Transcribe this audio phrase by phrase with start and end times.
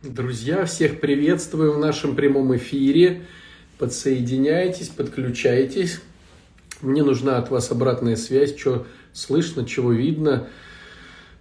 [0.00, 3.24] Друзья, всех приветствую в нашем прямом эфире.
[3.78, 6.00] Подсоединяйтесь, подключайтесь.
[6.82, 10.46] Мне нужна от вас обратная связь, что слышно, чего видно.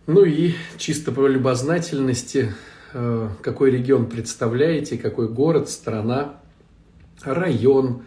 [0.08, 2.52] Ну и чисто по любознательности,
[2.94, 6.42] э, какой регион представляете, какой город, страна,
[7.22, 8.02] район,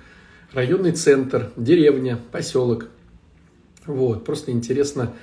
[0.53, 2.89] районный центр, деревня, поселок.
[3.87, 5.14] Вот, просто интересно,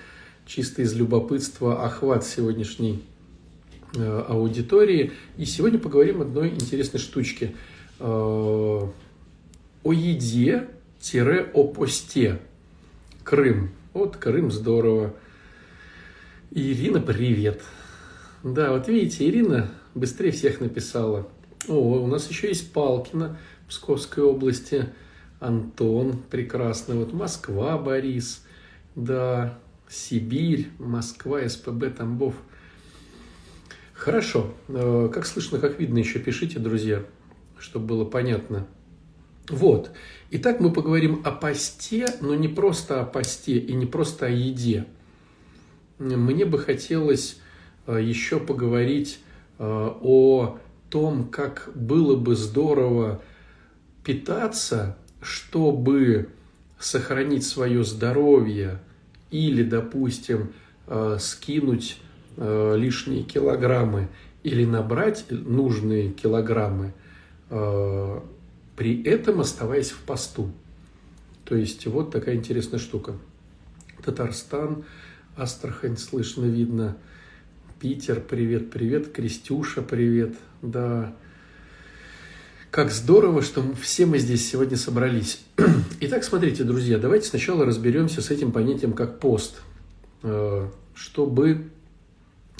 [0.46, 3.04] чисто из любопытства, охват сегодняшней
[3.95, 5.11] аудитории.
[5.38, 7.55] И сегодня поговорим одной интересной штучке.
[8.00, 8.93] Э, о
[9.93, 12.39] еде-о посте.
[13.23, 13.71] Крым.
[13.93, 15.15] Вот Крым здорово.
[16.51, 17.61] Ирина, привет.
[18.43, 21.28] Да, вот видите, Ирина быстрее всех написала.
[21.67, 24.89] О, у нас еще есть Палкина Псковской области.
[25.39, 26.95] Антон, прекрасно.
[26.95, 28.45] Вот Москва, Борис.
[28.95, 29.59] Да,
[29.89, 32.36] Сибирь, Москва, СПБ, Тамбов–
[33.97, 34.53] Хорошо.
[34.67, 37.03] Э, как слышно, как видно, еще пишите, друзья,
[37.58, 38.67] чтобы было понятно.
[39.50, 39.92] Вот.
[40.30, 44.86] Итак, мы поговорим о посте, но не просто о посте и не просто о еде.
[45.98, 47.40] Мне бы хотелось
[47.88, 49.20] э, еще поговорить
[49.58, 50.59] э, о
[50.92, 53.22] том, как было бы здорово
[54.03, 56.30] питаться, чтобы
[56.80, 58.80] сохранить свое здоровье
[59.31, 60.53] или, допустим,
[61.20, 62.00] скинуть
[62.38, 64.08] лишние килограммы
[64.44, 66.94] или набрать нужные килограммы,
[67.50, 68.20] э,
[68.76, 70.52] при этом оставаясь в посту.
[71.44, 73.16] То есть вот такая интересная штука.
[74.04, 74.86] Татарстан,
[75.36, 76.98] Астрахань слышно, видно.
[77.80, 79.12] Питер, привет, привет.
[79.12, 80.36] Крестюша, привет.
[80.62, 81.14] Да,
[82.72, 85.42] как здорово, что все мы здесь сегодня собрались.
[86.00, 89.62] Итак, смотрите, друзья, давайте сначала разберемся с этим понятием как пост,
[90.24, 91.70] э, чтобы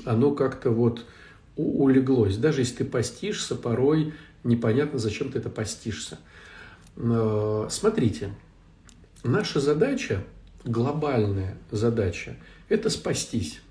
[0.08, 1.05] оно как-то вот
[1.55, 2.38] улеглось.
[2.38, 6.17] Даже если ты постишься, порой непонятно, зачем ты это постишься.
[6.95, 8.33] Смотрите,
[9.23, 10.23] наша задача,
[10.64, 12.36] глобальная задача,
[12.70, 13.61] это спастись.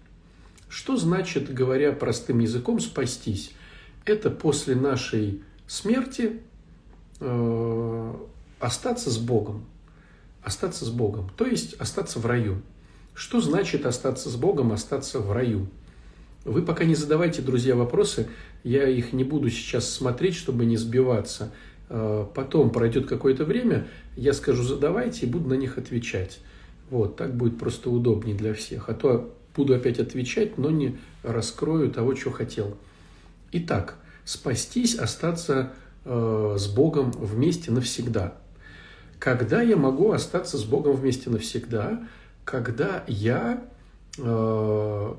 [0.69, 3.53] Что значит, говоря простым языком, спастись?
[4.05, 6.41] Это после нашей смерти
[7.21, 8.15] э,
[8.61, 9.65] остаться с Богом.
[10.43, 12.63] Остаться с Богом, то есть остаться в раю.
[13.15, 15.67] Что значит остаться с Богом, остаться в раю?
[16.47, 18.29] Вы пока не задавайте, друзья, вопросы.
[18.63, 21.51] Я их не буду сейчас смотреть, чтобы не сбиваться.
[21.89, 26.39] А, потом пройдет какое-то время, я скажу задавайте и буду на них отвечать.
[26.89, 28.89] Вот, так будет просто удобнее для всех.
[28.89, 32.77] А то буду опять отвечать, но не раскрою того, что хотел.
[33.51, 35.73] Итак, спастись, остаться
[36.05, 38.35] э, с Богом вместе навсегда.
[39.19, 42.07] Когда я могу остаться с Богом вместе навсегда?
[42.45, 43.65] Когда я
[44.19, 45.15] э,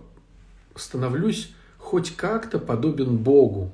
[0.79, 3.71] становлюсь хоть как-то подобен Богу.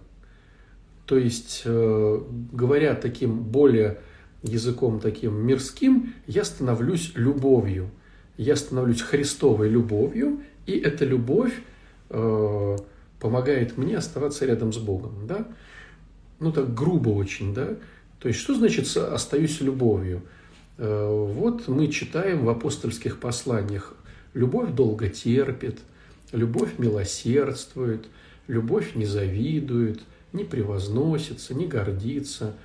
[1.06, 2.22] То есть, э,
[2.52, 4.00] говоря таким более
[4.44, 7.90] языком таким мирским, я становлюсь любовью.
[8.38, 11.54] Я становлюсь Христовой любовью, и эта любовь
[12.10, 12.78] э,
[13.20, 15.28] помогает мне оставаться рядом с Богом.
[15.28, 15.48] Да?
[16.40, 17.78] Ну, так грубо очень, да?
[18.20, 20.22] То есть, что значит «остаюсь любовью»?
[20.78, 23.94] Э, вот мы читаем в апостольских посланиях
[24.34, 25.80] «любовь долго терпит»,
[26.34, 28.08] Любовь милосердствует,
[28.48, 30.02] любовь не завидует,
[30.34, 32.56] не превозносится, не гордится,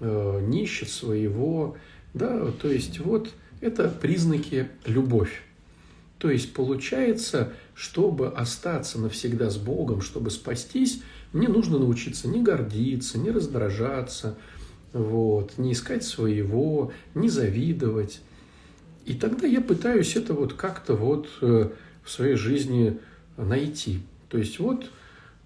[0.00, 1.76] э, не ищет своего.
[2.12, 3.30] Да, то есть вот
[3.60, 5.42] это признаки любовь.
[6.18, 13.18] То есть получается, чтобы остаться навсегда с Богом, чтобы спастись, мне нужно научиться не гордиться,
[13.18, 14.36] не раздражаться,
[14.92, 18.20] вот, не искать своего, не завидовать.
[19.04, 21.70] И тогда я пытаюсь это вот как-то вот э,
[22.04, 22.98] в своей жизни
[23.36, 24.02] найти.
[24.28, 24.90] То есть вот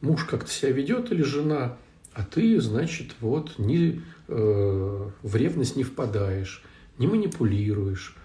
[0.01, 1.77] муж как-то себя ведет или жена,
[2.13, 6.63] а ты, значит, вот не, э, в ревность не впадаешь,
[6.99, 8.17] не манипулируешь.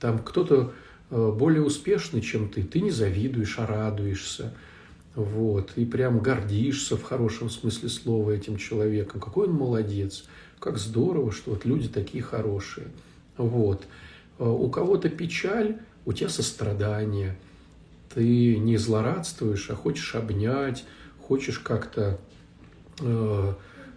[0.00, 0.72] Там кто-то
[1.10, 4.54] э, более успешный, чем ты, ты не завидуешь, а радуешься.
[5.14, 9.18] Вот, и прям гордишься в хорошем смысле слова этим человеком.
[9.18, 10.24] Какой он молодец,
[10.58, 12.88] как здорово, что вот люди такие хорошие.
[13.36, 13.86] Вот.
[14.38, 17.38] Э, у кого-то печаль, у тебя сострадание–
[18.16, 20.86] ты не злорадствуешь, а хочешь обнять,
[21.20, 22.18] хочешь как-то
[22.98, 23.52] э,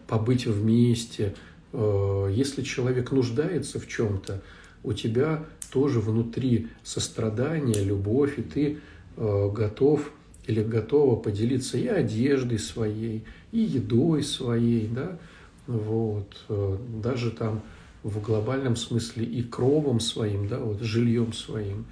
[0.07, 1.35] побыть вместе.
[1.71, 4.41] Э, если человек нуждается в чем-то,
[4.83, 8.79] у тебя тоже внутри сострадание, любовь, и ты
[9.15, 10.11] э, готов
[10.47, 13.23] или готова поделиться и одеждой своей,
[13.53, 15.17] и едой своей, да,
[15.65, 17.61] вот, э, даже там
[18.03, 21.85] в глобальном смысле и кровом своим, да, вот, жильем своим.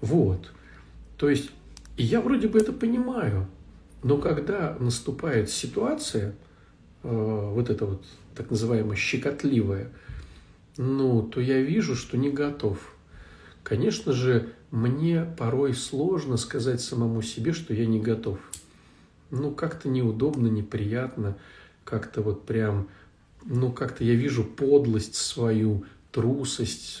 [0.00, 0.52] Вот.
[1.16, 1.50] То есть
[1.96, 3.48] и я вроде бы это понимаю,
[4.04, 6.36] Но когда наступает ситуация,
[7.02, 8.04] вот эта вот
[8.36, 9.90] так называемая щекотливая,
[10.76, 12.94] ну, то я вижу, что не готов.
[13.62, 18.38] Конечно же, мне порой сложно сказать самому себе, что я не готов.
[19.30, 21.38] Ну, как-то неудобно, неприятно,
[21.84, 22.88] как-то вот прям,
[23.42, 27.00] ну, как-то я вижу подлость свою, трусость.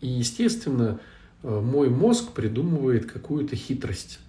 [0.00, 1.00] И, естественно,
[1.42, 4.20] мой мозг придумывает какую-то хитрость.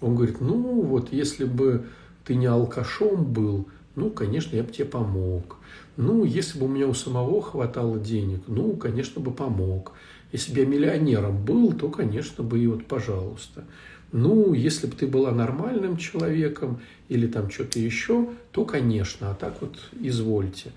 [0.00, 1.86] Он говорит, ну, вот если бы
[2.24, 5.56] ты не алкашом был, ну, конечно, я бы тебе помог.
[5.96, 9.92] Ну, если бы у меня у самого хватало денег, ну, конечно, бы помог.
[10.30, 13.64] Если бы я миллионером был, то, конечно, бы и вот, пожалуйста.
[14.12, 19.60] Ну, если бы ты была нормальным человеком или там что-то еще, то, конечно, а так
[19.60, 20.70] вот извольте.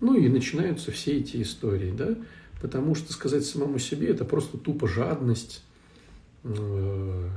[0.00, 2.14] Ну и начинаются все эти истории, да,
[2.60, 5.62] потому что сказать самому себе это просто тупо жадность,
[6.44, 7.28] э,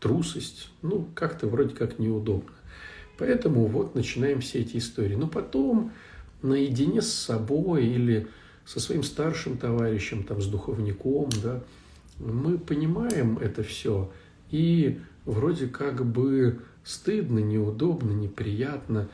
[0.00, 2.52] трусость, ну, как-то вроде как неудобно.
[3.18, 5.14] Поэтому вот начинаем все эти истории.
[5.14, 5.92] Но потом
[6.42, 8.28] наедине с собой или
[8.66, 11.62] со своим старшим товарищем, там, с духовником, да,
[12.18, 14.10] мы понимаем это все,
[14.50, 19.08] и вроде как бы стыдно, неудобно, неприятно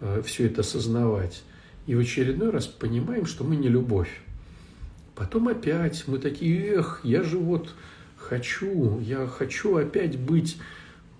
[0.00, 1.42] э, все это осознавать.
[1.86, 4.22] И в очередной раз понимаем, что мы не любовь.
[5.14, 7.70] Потом опять мы такие, эх, я же вот
[8.16, 10.56] хочу, я хочу опять быть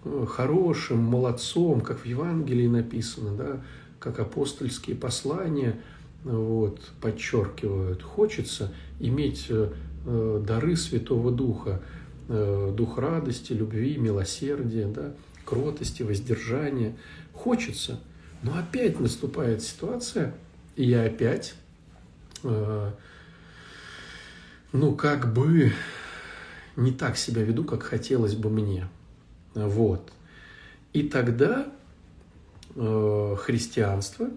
[0.05, 3.61] Э, хорошим, молодцом, как в Евангелии написано, да,
[3.99, 5.77] как апостольские послания
[6.25, 8.03] вот, подчеркивают.
[8.03, 9.73] Хочется иметь э,
[10.07, 11.81] э, дары Святого Духа,
[12.27, 15.13] дух радости, любви, милосердия, да,
[15.45, 16.97] кротости, воздержания.
[17.35, 18.01] Хочется,
[18.43, 20.35] но опять наступает ситуация,
[20.75, 21.55] и я опять,
[24.75, 25.73] ну, как бы
[26.75, 28.89] не так себя веду, как хотелось бы мне.
[29.55, 30.13] Вот.
[30.93, 31.69] И тогда
[32.75, 34.31] э, христианство,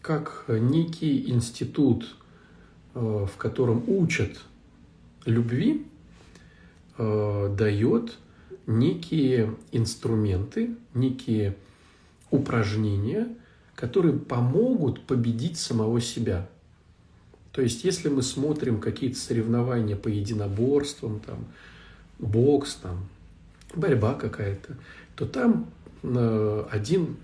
[0.00, 2.16] как некий институт,
[2.94, 4.40] э, в котором учат
[5.26, 5.86] любви,
[6.96, 8.16] э, дает
[8.66, 11.54] некие инструменты, некие
[12.30, 13.28] упражнения,
[13.74, 16.48] которые помогут победить самого себя.
[17.58, 21.44] То есть, если мы смотрим какие-то соревнования по единоборствам, там,
[22.20, 23.08] бокс, там,
[23.74, 24.76] борьба какая-то,
[25.16, 25.68] то там
[26.04, 27.16] э, один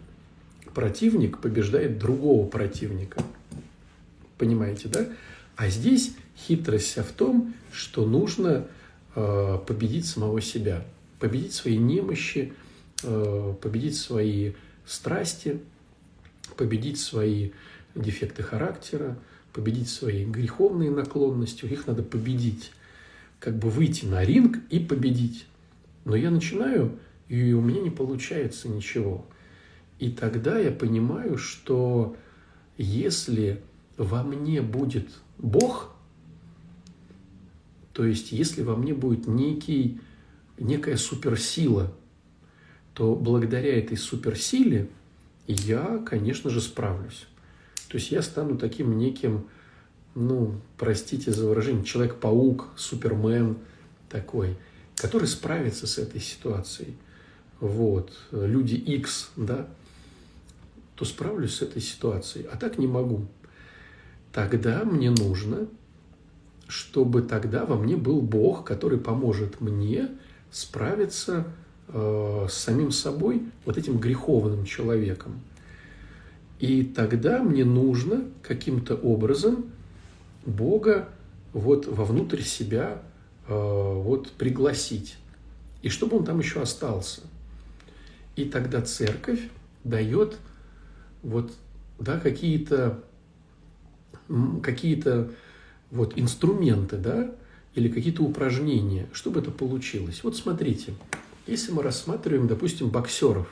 [0.75, 3.23] противник побеждает другого противника.
[4.37, 5.07] Понимаете, да?
[5.55, 8.67] А здесь хитрость вся в том, что нужно
[9.15, 10.85] э, победить самого себя,
[11.21, 12.53] победить свои немощи,
[13.05, 14.55] э, победить свои
[14.85, 15.61] страсти,
[16.57, 17.53] победить свои
[17.95, 19.17] дефекты характера,
[19.55, 21.65] победить свои греховные наклонности.
[21.65, 22.73] Их надо победить,
[23.39, 25.47] как бы выйти на ринг и победить.
[26.05, 26.99] Но я начинаю,
[27.29, 29.25] и у меня не получается ничего.
[30.01, 32.17] И тогда я понимаю, что
[32.77, 33.62] если
[33.97, 35.09] во мне будет
[35.39, 35.95] Бог,
[37.93, 40.00] то есть если во мне будет некий,
[40.59, 41.95] некая суперсила,
[42.93, 44.91] то благодаря этой суперсиле
[45.47, 47.27] я, конечно же, справлюсь.
[47.88, 49.47] То есть я стану таким неким,
[50.15, 53.56] ну, простите за выражение, человек-паук, супермен
[54.09, 54.56] такой–
[54.97, 56.97] который справится с этой ситуацией,
[57.61, 59.67] вот, люди X, да,
[60.94, 63.26] то справлюсь с этой ситуацией, а так не могу.
[64.33, 65.66] Тогда мне нужно,
[66.69, 70.09] чтобы тогда во мне был Бог, который поможет мне
[70.50, 71.47] справиться
[71.88, 75.40] э, с самим собой, вот этим греховным человеком.
[76.61, 79.66] И тогда мне нужно каким-то образом
[80.46, 81.08] Бога
[81.52, 83.02] вот вовнутрь себя
[83.46, 85.16] Э, вот пригласить,
[85.82, 87.20] и чтобы он там еще остался.
[88.37, 89.40] И тогда церковь
[89.84, 90.38] дает
[91.23, 91.52] вот,
[91.99, 93.02] да, какие-то
[94.62, 95.30] какие-то
[95.90, 97.30] вот инструменты, да,
[97.75, 100.25] или какие-то упражнения, чтобы это получилось.
[100.25, 100.94] Вот смотрите,
[101.46, 103.49] если мы рассматриваем, допустим, боксеров,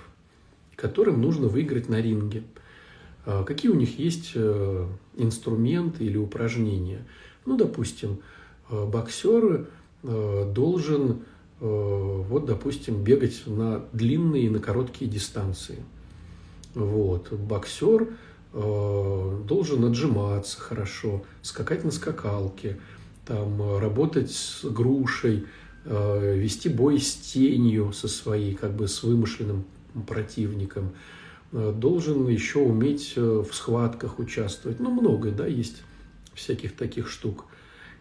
[0.75, 2.45] которым нужно выиграть на ринге,
[3.25, 4.87] какие у них есть э,
[5.17, 7.07] инструменты или упражнения?
[7.45, 8.21] Ну, допустим,
[10.05, 11.23] Э, должен,
[11.61, 15.79] э, вот, допустим, бегать на длинные и на короткие дистанции.
[16.75, 17.33] Вот.
[17.33, 18.09] Боксер
[18.53, 22.81] э, должен отжиматься хорошо, скакать на скакалке,
[23.27, 25.47] там, работать с грушей,
[25.85, 29.65] вести бой с тенью со своей, как бы с вымышленным
[30.07, 30.93] противником.
[31.53, 34.81] Должен еще уметь в схватках участвовать.
[34.81, 35.83] Ну, много, да, есть
[36.35, 37.45] всяких таких штук.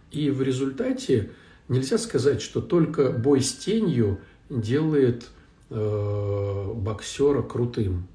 [0.10, 1.31] И в результате
[1.72, 5.29] Нельзя сказать, что только бой с тенью делает
[5.70, 8.10] э, боксера крутым.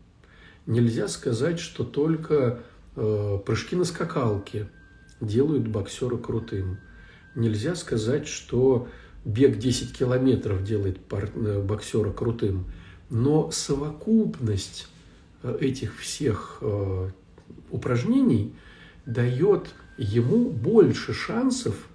[0.67, 2.61] Нельзя сказать, что только
[2.97, 4.69] э, прыжки на скакалке
[5.23, 6.77] делают боксера крутым.
[7.35, 8.89] Нельзя сказать, что
[9.25, 12.67] бег 10 километров делает э, боксера крутым.
[13.09, 14.96] Но совокупность э,
[15.55, 17.11] этих всех э,
[17.71, 18.55] упражнений
[19.05, 21.89] дает ему больше шансов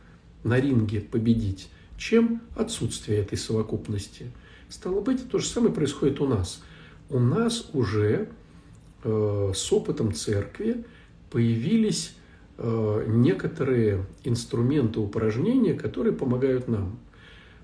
[0.44, 4.32] на ринге победить, чем отсутствие этой совокупности.
[4.70, 6.64] Стало быть, то же самое происходит у нас.
[7.10, 8.30] У нас уже
[9.04, 10.86] э, с опытом церкви
[11.30, 12.16] появились
[12.58, 17.00] э, некоторые инструменты упражнения, которые помогают нам.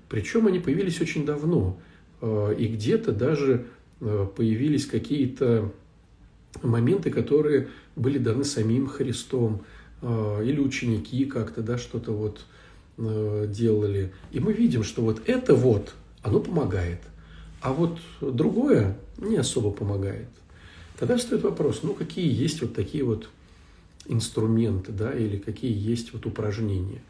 [0.08, 1.78] Причем они появились очень давно.
[2.22, 3.66] И где-то даже
[4.00, 5.72] появились какие-то
[6.62, 9.62] моменты, которые были даны самим Христом,
[10.02, 12.44] э, или ученики как-то, да, что-то вот
[13.00, 14.12] делали.
[14.32, 16.98] И мы видим, что вот это вот, оно помогает.
[17.60, 20.26] А вот другое не особо помогает.
[20.98, 23.28] Тогда встает вопрос, ну какие есть вот такие вот
[24.06, 27.02] инструменты, да, или какие есть вот упражнения.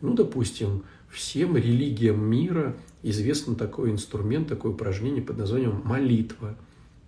[0.00, 2.76] Ну, допустим, всем религиям мира
[3.10, 6.56] известен такой инструмент, такое упражнение под названием молитва.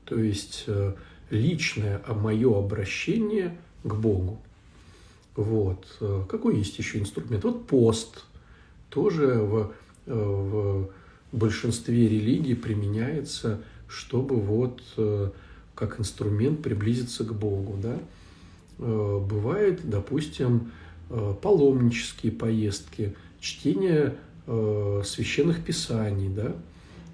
[0.04, 0.94] То есть э,
[1.30, 4.40] личное мое обращение к Богу.
[5.34, 5.86] Вот.
[6.00, 7.44] Э, какой есть еще инструмент?
[7.44, 8.24] Вот пост.
[8.90, 9.72] Тоже в,
[10.06, 10.88] э, в
[11.32, 14.82] большинстве религий применяется, чтобы вот
[15.74, 17.78] как инструмент приблизиться к Богу.
[17.82, 17.98] Да?
[18.78, 20.72] Бывает, допустим,
[21.08, 24.16] паломнические поездки, чтение
[25.04, 26.54] священных писаний, да,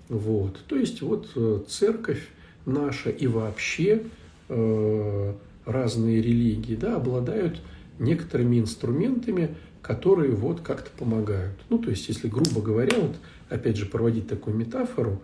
[0.08, 0.60] вот.
[0.68, 2.28] То есть вот церковь
[2.66, 4.02] наша и вообще
[4.48, 5.34] э,
[5.66, 7.60] разные религии да, обладают
[7.98, 11.54] некоторыми инструментами, которые вот как-то помогают.
[11.68, 13.16] Ну, то есть, если грубо говоря, вот
[13.48, 15.20] опять же проводить такую метафору,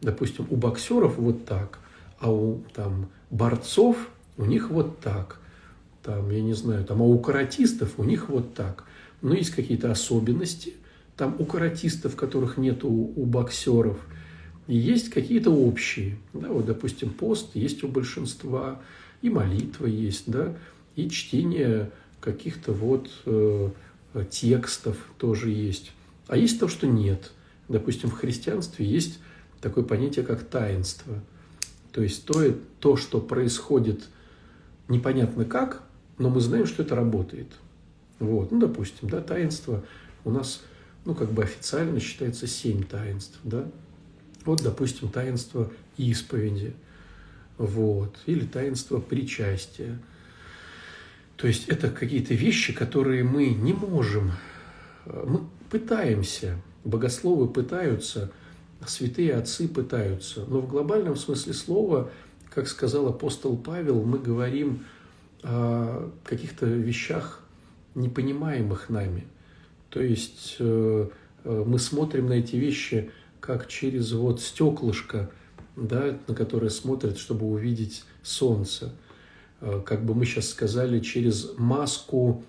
[0.00, 1.78] допустим, у боксеров вот так,
[2.18, 5.40] а у там борцов у них вот так,
[6.02, 8.84] там, я не знаю, там, а у каратистов у них вот так.
[9.20, 10.74] Но есть какие-то особенности,
[11.18, 13.98] там у каратистов, которых нет у, у боксеров–
[14.68, 16.18] есть какие-то общие.
[16.34, 18.80] Да, вот, допустим, пост есть у большинства,
[19.22, 20.54] и молитва есть, да,
[20.94, 23.70] и чтение каких-то вот э,
[24.30, 25.92] текстов тоже есть.
[26.28, 27.32] А есть то, что нет.
[27.68, 29.18] Допустим, в христианстве есть
[29.60, 31.14] такое понятие, как таинство.
[31.92, 34.04] То есть то, то, что происходит
[34.88, 35.82] непонятно как,
[36.18, 37.48] но мы знаем, что это работает.
[38.18, 39.82] Вот, ну, допустим, да, таинство
[40.24, 40.62] у нас,
[41.08, 43.64] ну, как бы официально считается семь таинств, да,
[44.44, 46.74] вот, допустим, таинство исповеди,
[47.56, 49.98] вот, или таинство причастия.
[51.36, 54.32] То есть это какие-то вещи, которые мы не можем,
[55.06, 58.30] мы пытаемся, богословы пытаются,
[58.86, 62.10] святые отцы пытаются, но в глобальном смысле слова,
[62.54, 64.84] как сказал апостол Павел, мы говорим
[65.42, 67.42] о каких-то вещах,
[67.94, 69.26] непонимаемых нами.
[69.90, 71.08] То есть э,
[71.44, 75.30] э, мы смотрим на эти вещи как через вот стеклышко,
[75.76, 78.92] да, на которое смотрят, чтобы увидеть солнце.
[79.60, 82.44] Э, как бы мы сейчас сказали, через маску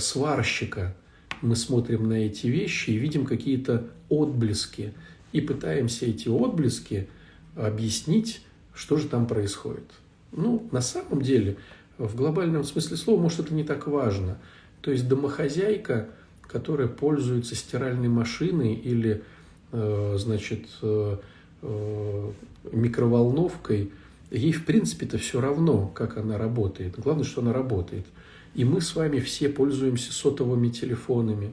[0.00, 0.96] сварщика
[1.40, 4.92] мы смотрим на эти вещи и видим какие-то отблески
[5.32, 7.08] и пытаемся эти отблески
[7.54, 8.42] объяснить,
[8.74, 9.84] что же там происходит.
[10.32, 11.56] Ну, на самом деле,
[11.96, 14.38] в глобальном смысле слова, может, это не так важно.
[14.80, 16.08] То есть домохозяйка,
[16.48, 19.22] которая пользуется стиральной машиной или
[19.70, 21.16] Э, значит, э,
[21.60, 22.30] э,
[22.72, 23.92] микроволновкой,
[24.30, 26.98] ей в принципе-то все равно, как она работает.
[26.98, 28.06] Главное, что она работает.
[28.54, 31.52] И мы с вами все пользуемся сотовыми телефонами,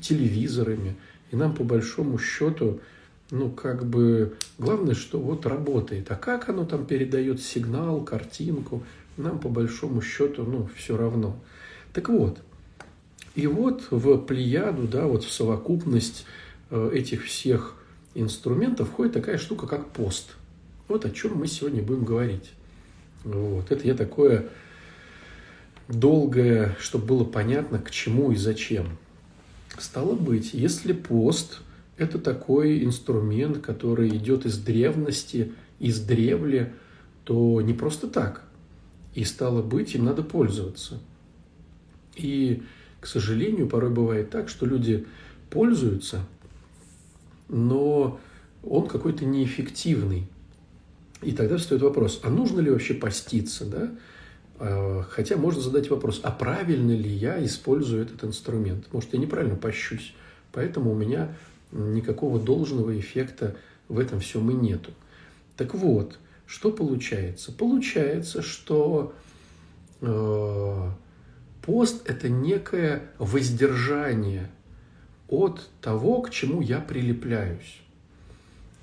[0.00, 0.96] телевизорами.
[1.30, 2.80] И нам по большому счету,
[3.30, 6.10] ну, как бы, главное, что вот работает.
[6.10, 8.82] А как оно там передает сигнал, картинку,
[9.18, 11.36] нам по большому счету, ну, все равно.
[11.92, 12.38] Так вот,
[13.36, 16.26] и вот в плеяду, да, вот в совокупность
[16.70, 17.76] Э, этих всех
[18.14, 20.34] инструментов входит такая штука, как пост.
[20.88, 22.52] Вот о чем мы сегодня будем говорить.
[23.24, 23.70] Вот.
[23.70, 24.48] Это я такое
[25.88, 28.98] долгое, чтобы было понятно, к чему и зачем.
[29.78, 31.60] Стало быть, если пост–
[31.98, 36.72] это такой инструмент, который идет из древности, из древли,
[37.24, 38.42] то не просто так.
[39.14, 40.98] И стало быть, им надо пользоваться.
[42.16, 42.62] И,
[43.06, 45.06] к сожалению, порой бывает так, что люди
[45.48, 46.26] пользуются–
[47.48, 48.18] но
[48.62, 50.26] он какой-то неэффективный.
[51.22, 53.90] И тогда встает вопрос, а нужно ли вообще поститься, да?
[54.58, 58.92] А, хотя можно задать вопрос, а правильно ли я использую этот инструмент?
[58.92, 60.14] Может, я неправильно пощусь,
[60.52, 61.34] поэтому у меня
[61.72, 63.56] никакого должного эффекта
[63.88, 64.92] в этом всем и нету.
[65.56, 67.50] Так вот, что получается?
[67.52, 69.14] Получается, что
[70.00, 70.90] э,
[71.66, 74.50] пост– это некое воздержание
[75.28, 77.80] от того, к чему я прилепляюсь.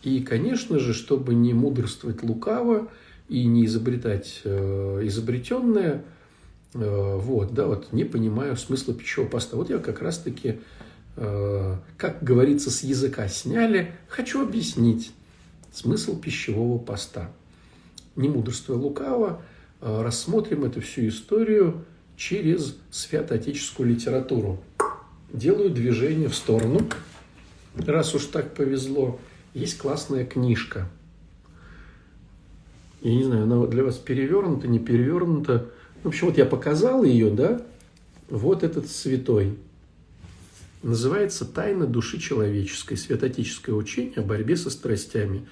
[0.03, 2.89] И, конечно же, чтобы не мудрствовать лукаво
[3.29, 6.03] и не изобретать э, изобретенное,
[6.73, 9.55] э, вот, да, вот не понимаю смысла пищевого поста.
[9.55, 10.59] Вот я как раз-таки,
[11.15, 15.13] э, как говорится, с языка сняли, хочу объяснить
[15.71, 17.31] смысл пищевого поста.
[18.17, 19.41] Не мудрствуя лукаво,
[19.79, 21.85] э, рассмотрим эту всю историю
[22.23, 24.63] через святоотеческую литературу.
[25.33, 26.79] Делаю движение в сторону.
[27.75, 29.19] Раз уж так повезло,
[29.53, 30.87] есть классная книжка.
[33.01, 35.69] Я не знаю, она для вас перевернута, не перевернута.
[36.03, 37.61] В общем, вот я показал ее, да?
[38.29, 39.57] Вот этот святой.
[40.81, 42.95] Называется «Тайна души человеческой.
[42.95, 45.45] Святотическое учение о борьбе со страстями».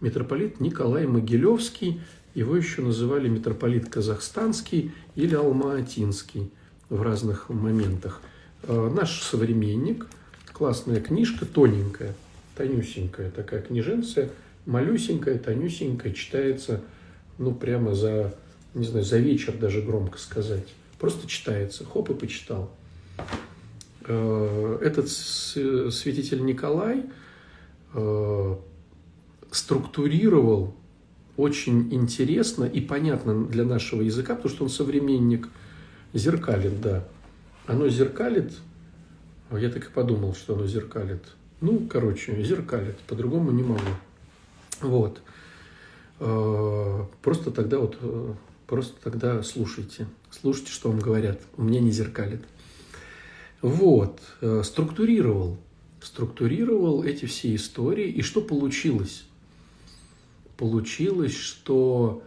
[0.00, 2.00] Митрополит Николай Могилевский,
[2.34, 6.50] его еще называли митрополит Казахстанский или Алма-Атинский
[6.88, 8.20] в разных моментах.
[8.62, 10.06] Э, наш современник,
[10.52, 12.14] классная книжка, тоненькая–
[12.56, 14.30] тонюсенькая такая книженция,
[14.66, 16.82] малюсенькая, тонюсенькая, читается,
[17.38, 18.34] ну, прямо за,
[18.74, 20.68] не знаю, за вечер даже громко сказать.
[20.98, 22.70] Просто читается, хоп, и почитал.
[24.06, 27.04] Э, этот святитель Николай
[27.94, 28.56] э,
[29.50, 30.74] структурировал
[31.36, 35.48] очень интересно и понятно для нашего языка, потому что он современник,
[36.12, 37.04] зеркалит, да.
[37.66, 38.52] Оно зеркалит,
[39.52, 41.22] я так и подумал, что оно зеркалит–
[41.64, 43.80] ну, короче, зеркалит, по-другому не могу.
[44.82, 45.22] Вот.
[46.20, 48.34] Э, просто тогда вот, э,
[48.66, 50.06] просто тогда слушайте.
[50.30, 51.40] Слушайте, что вам говорят.
[51.56, 52.42] У меня не зеркалит.
[53.62, 54.20] Вот.
[54.42, 55.56] Э, структурировал.
[56.02, 58.10] Структурировал эти все истории.
[58.10, 59.24] И что получилось?
[60.56, 62.22] Получилось, что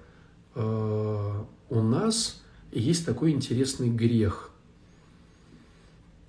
[0.55, 2.41] у нас
[2.72, 4.51] есть такой интересный грех.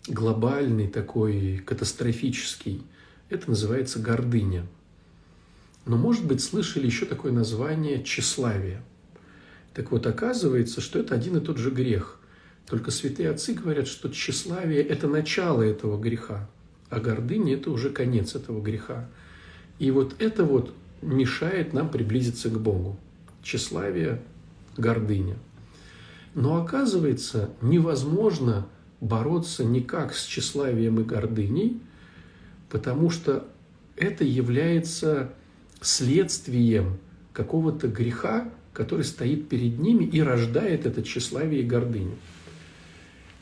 [0.06, 2.82] Глобальный такой, катастрофический–
[3.28, 4.66] это называется гордыня.
[5.84, 8.82] Но, может быть, слышали еще такое название тщеславие.
[9.74, 12.20] Так вот, оказывается, что это один и тот же грех.
[12.66, 16.48] Только святые отцы говорят, что тщеславие– это начало этого греха,
[16.90, 19.08] а гордыня– это уже конец этого греха.
[19.78, 22.96] И вот это вот мешает нам приблизиться к Богу.
[23.42, 24.20] Тщеславие,
[24.76, 25.36] гордыня.
[26.34, 28.66] Но оказывается, невозможно
[29.00, 31.80] бороться никак с тщеславием и гордыней,
[32.68, 33.48] потому что
[33.96, 35.32] это является
[35.80, 36.98] следствием
[37.32, 42.16] какого-то греха, который стоит перед ними и рождает это тщеславие и гордыню.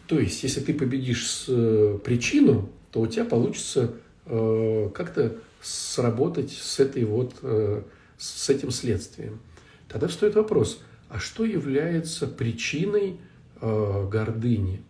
[0.07, 3.95] То есть, если ты победишь э, причину, то у тебя получится
[4.27, 7.83] э, как-то сработать с этой вот э,
[8.17, 9.41] с этим следствием.
[9.89, 13.19] Тогда встает вопрос: а что является причиной
[13.61, 14.83] э, гордыни?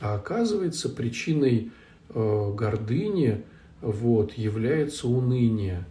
[0.00, 1.72] А оказывается, причиной
[2.10, 3.44] э, гордыни
[3.80, 5.84] вот, является уныние,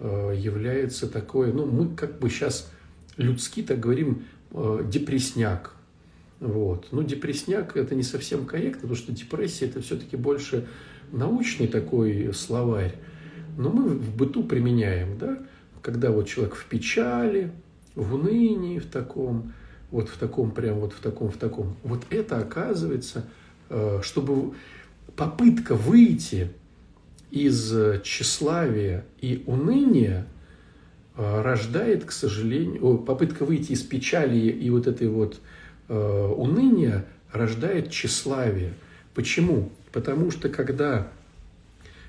[0.00, 2.70] является такое, ну, мы как бы сейчас
[3.16, 5.74] людски так говорим, депресняк.
[6.40, 6.88] Вот.
[6.90, 10.66] Ну, депресняк– это не совсем корректно, потому что депрессия– это все-таки больше
[11.12, 12.96] научный такой словарь.
[13.56, 15.38] Но мы в быту применяем, да,
[15.82, 17.50] когда вот человек в печали,
[17.94, 19.52] в унынии, в таком,
[19.90, 21.76] вот в таком, прям вот в таком, в таком.
[21.82, 23.26] Вот это оказывается,
[23.68, 24.54] э, чтобы
[25.16, 26.50] попытка выйти
[27.30, 30.26] из тщеславия и уныния
[31.16, 35.40] э, рождает, к сожалению, попытка выйти из печали и вот этой вот
[35.88, 38.74] э, уныния рождает тщеславие.
[39.14, 39.70] Почему?
[39.92, 41.08] Потому что когда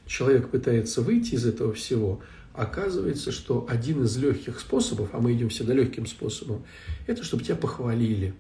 [0.06, 2.22] человек пытается выйти из этого всего,
[2.54, 6.64] оказывается, что один из легких способов, а мы идем всегда легким способом,
[7.08, 8.34] это чтобы тебя похвалили.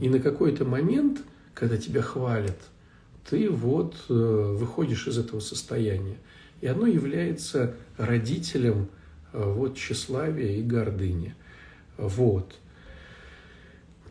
[0.00, 1.20] И на какой-то момент,
[1.54, 2.58] когда тебя хвалят–
[3.28, 6.16] ты вот э, выходишь из этого состояния.
[6.60, 8.88] И оно является родителем
[9.32, 11.34] э, вот тщеславия и гордыни.
[11.96, 12.54] Вот.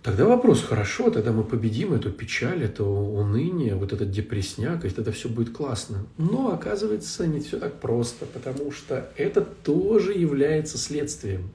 [0.06, 5.12] Тогда вопрос, хорошо, тогда мы победим эту печаль, это уныние, вот этот депресняк, и тогда
[5.12, 6.06] все будет классно.
[6.20, 11.50] Но оказывается, не все так просто, потому что это тоже является следствием.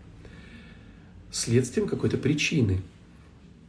[1.30, 2.80] Следствием какой-то причины.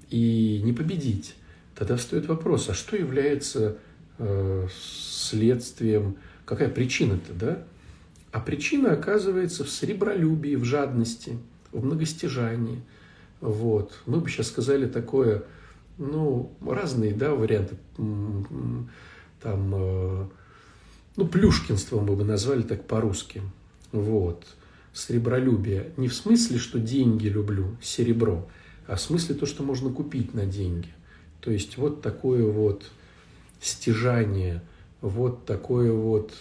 [0.10, 1.36] И не победить.
[1.76, 3.78] Тогда встает вопрос, а что является
[4.18, 7.64] э, следствием, какая причина-то, да?
[8.32, 11.38] А причина оказывается в сребролюбии, в жадности,
[11.72, 12.82] в многостяжании.
[13.42, 13.94] Вот.
[14.06, 15.44] Мы бы сейчас сказали такое,
[15.98, 17.76] ну, разные, да, варианты.
[17.98, 20.28] Там, э,
[21.16, 23.42] ну, плюшкинство мы бы назвали так по-русски.
[23.92, 24.46] Вот.
[24.94, 25.92] Сребролюбие.
[25.98, 28.48] Не в смысле, что деньги люблю, серебро,
[28.88, 30.90] а в смысле то, что можно купить на деньги.
[31.40, 32.92] То есть вот такое вот
[33.60, 34.62] стяжание,
[35.02, 36.34] вот такое вот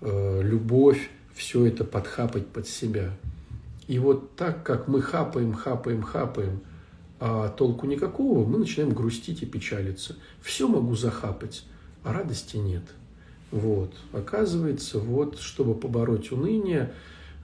[0.00, 3.12] э, любовь, все это подхапать под себя.
[3.86, 6.60] И вот так, как мы хапаем, хапаем, хапаем,
[7.20, 10.16] а толку никакого, мы начинаем грустить и печалиться.
[10.42, 11.64] Все могу захапать,
[12.02, 12.82] а радости нет.
[13.50, 13.94] Вот.
[14.12, 16.92] Оказывается, вот, чтобы побороть уныние,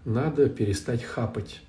[0.04, 1.60] надо перестать хапать.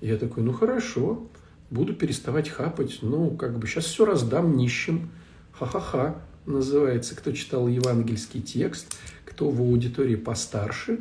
[0.00, 1.26] Я такой, ну хорошо,
[1.70, 2.98] буду переставать хапать.
[3.02, 5.10] Ну, как бы сейчас все раздам нищим.
[5.52, 7.14] Ха-ха-ха называется.
[7.16, 11.00] Кто читал евангельский текст, кто в аудитории постарше,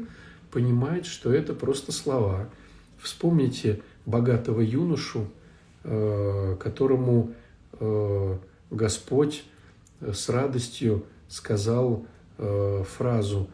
[0.51, 2.49] понимает, что это просто слова.
[3.05, 5.27] Вспомните богатого юношу,
[5.83, 7.35] э, которому
[7.73, 8.37] э,
[8.71, 9.43] Господь
[10.01, 12.07] с радостью сказал
[12.39, 13.47] э, фразу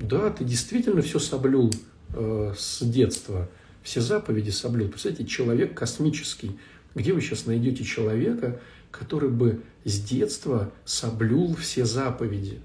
[0.00, 1.70] «Да, ты действительно все соблюл
[2.16, 3.46] с детства,
[3.82, 4.88] все заповеди соблюл».
[4.88, 6.58] Представляете, человек космический.
[6.94, 8.58] Где вы сейчас найдете человека,
[8.90, 12.60] который бы с детства соблюл все заповеди?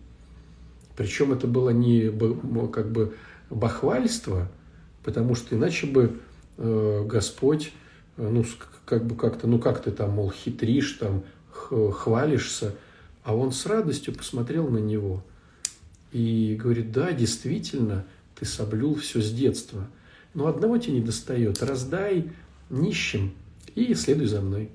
[0.96, 2.10] Причем это было не
[2.70, 3.14] как бы
[3.50, 4.50] бахвальство,
[5.04, 6.29] потому что иначе бы э,
[6.60, 7.72] Господь,
[8.18, 8.46] э, ну,
[8.86, 12.76] как бы как-то, ну, как ты там, мол, хитришь, там, хвалишься,
[13.24, 15.24] а он с радостью посмотрел на него
[16.12, 19.88] и говорит, да, действительно, ты соблюл все с детства,
[20.34, 22.32] но одного тебе не достает, раздай
[22.70, 23.34] нищим
[23.76, 24.70] и следуй за мной.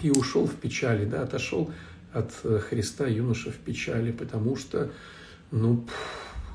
[0.00, 1.70] И ушел в печали, да, отошел
[2.12, 4.90] от э, Христа юноша в печали, потому что,
[5.52, 5.86] ну,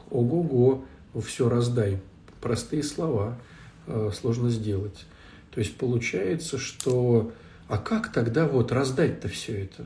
[0.10, 0.84] ого-го,
[1.22, 2.00] все раздай.
[2.42, 3.49] Простые слова э,
[4.14, 5.06] сложно сделать.
[5.52, 7.32] То есть получается, что
[7.68, 9.84] а как тогда вот раздать-то все это?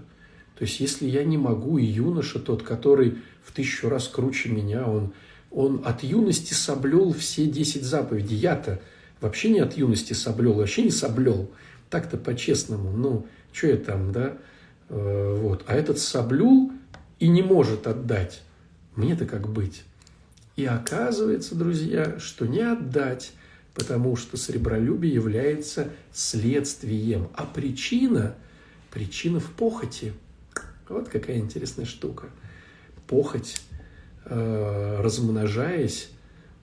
[0.55, 4.87] То есть если я не могу, и юноша тот, который в тысячу раз круче меня,
[4.87, 5.13] он,
[5.51, 8.37] он от юности соблел все десять заповедей.
[8.37, 8.79] Я-то
[9.19, 11.51] вообще не от юности соблел, вообще не соблел.
[11.89, 12.91] Так-то по-честному.
[12.91, 14.37] Ну, что я там, да?
[14.89, 15.63] Э, вот.
[15.67, 16.71] А этот соблюл
[17.19, 18.41] и не может отдать.
[18.95, 19.83] Мне-то как быть?
[20.55, 23.33] И оказывается, друзья, что не отдать,
[23.73, 28.36] потому что сребролюбие является следствием, а причина,
[28.91, 30.13] причина в похоти.
[30.89, 32.27] Вот какая интересная штука.
[33.07, 33.62] Похоть,
[34.25, 36.09] э, размножаясь,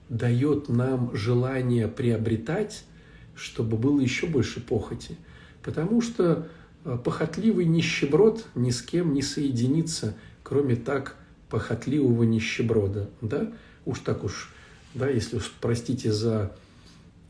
[0.09, 2.85] дает нам желание приобретать,
[3.35, 5.17] чтобы было еще больше похоти.
[5.63, 6.47] Потому что
[6.85, 11.17] э, похотливый нищеброд ни с кем не соединится, кроме так
[11.49, 13.09] похотливого нищеброда.
[13.21, 13.51] Да?
[13.85, 14.51] уж так уж,
[14.93, 16.51] да, если уж простите за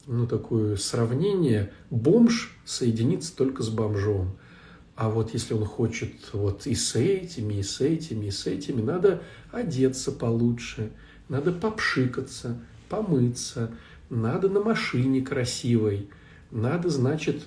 [0.08, 4.38] ну, такое сравнение, бомж соединится только с бомжом.
[4.96, 8.82] А вот если он хочет вот и с этими, и с этими, и с этими,
[8.82, 10.92] надо одеться получше,
[11.30, 12.60] надо попшикаться,
[12.90, 13.72] помыться,
[14.10, 16.10] надо на машине красивой,
[16.52, 17.44] надо, значит,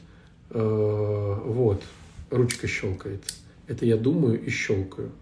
[0.51, 1.83] э, вот,
[2.31, 3.23] ручка щелкает.
[3.67, 5.13] Это я думаю и щелкаю.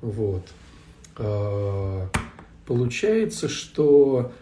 [0.00, 0.44] Вот.
[1.18, 2.06] Э,
[2.66, 4.32] Получается, что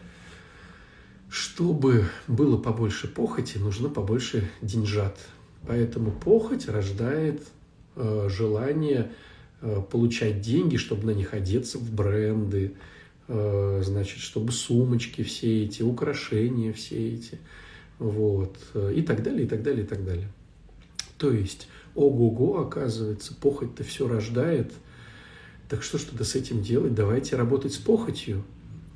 [1.35, 5.19] чтобы было побольше похоти, нужно побольше деньжат.
[5.67, 7.43] Поэтому похоть рождает
[7.97, 9.11] э, желание
[9.61, 12.75] э, получать деньги, чтобы на них одеться в бренды,
[13.27, 17.41] э, значит, чтобы сумочки все эти, украшения все эти,
[17.99, 20.29] вот, э, и так далее, и так далее, и так далее.
[21.19, 21.67] То есть,
[21.97, 24.73] ого-го, оказывается, похоть-то все рождает–
[25.69, 26.95] так что ж тогда с этим делать?
[26.95, 28.45] Давайте работать с похотью.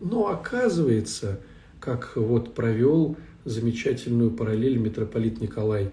[0.00, 1.40] Но оказывается,
[1.80, 5.90] как вот провел замечательную параллель митрополит Николай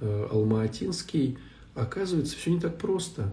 [0.00, 1.38] э, Алма-Атинский,
[1.74, 3.32] оказывается, все не так просто.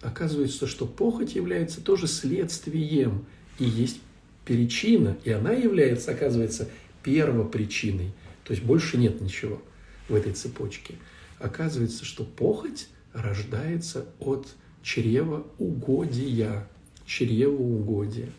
[0.00, 3.24] Оказывается, что похоть является тоже следствием
[3.58, 4.00] и есть
[4.44, 6.68] причина, и она является, оказывается,
[7.02, 8.12] первопричиной.
[8.44, 9.62] То есть больше нет ничего
[10.08, 10.94] в этой цепочке.
[11.38, 14.48] Оказывается, что похоть рождается от
[14.82, 16.68] чревоугодия.
[17.06, 18.30] Чревоугодие.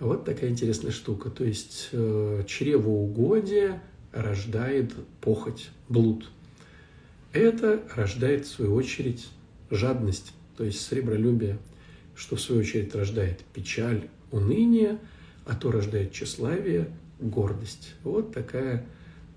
[0.00, 1.30] Вот такая интересная штука.
[1.30, 3.80] То есть э, чревоугодие
[4.12, 6.30] рождает похоть, блуд.
[7.32, 9.26] Это рождает, в свою очередь,
[9.70, 11.58] жадность, то есть сребролюбие,
[12.14, 14.98] что в свою очередь рождает печаль, уныние,
[15.44, 16.88] а то рождает тщеславие,
[17.20, 17.94] гордость.
[18.04, 18.86] Вот такая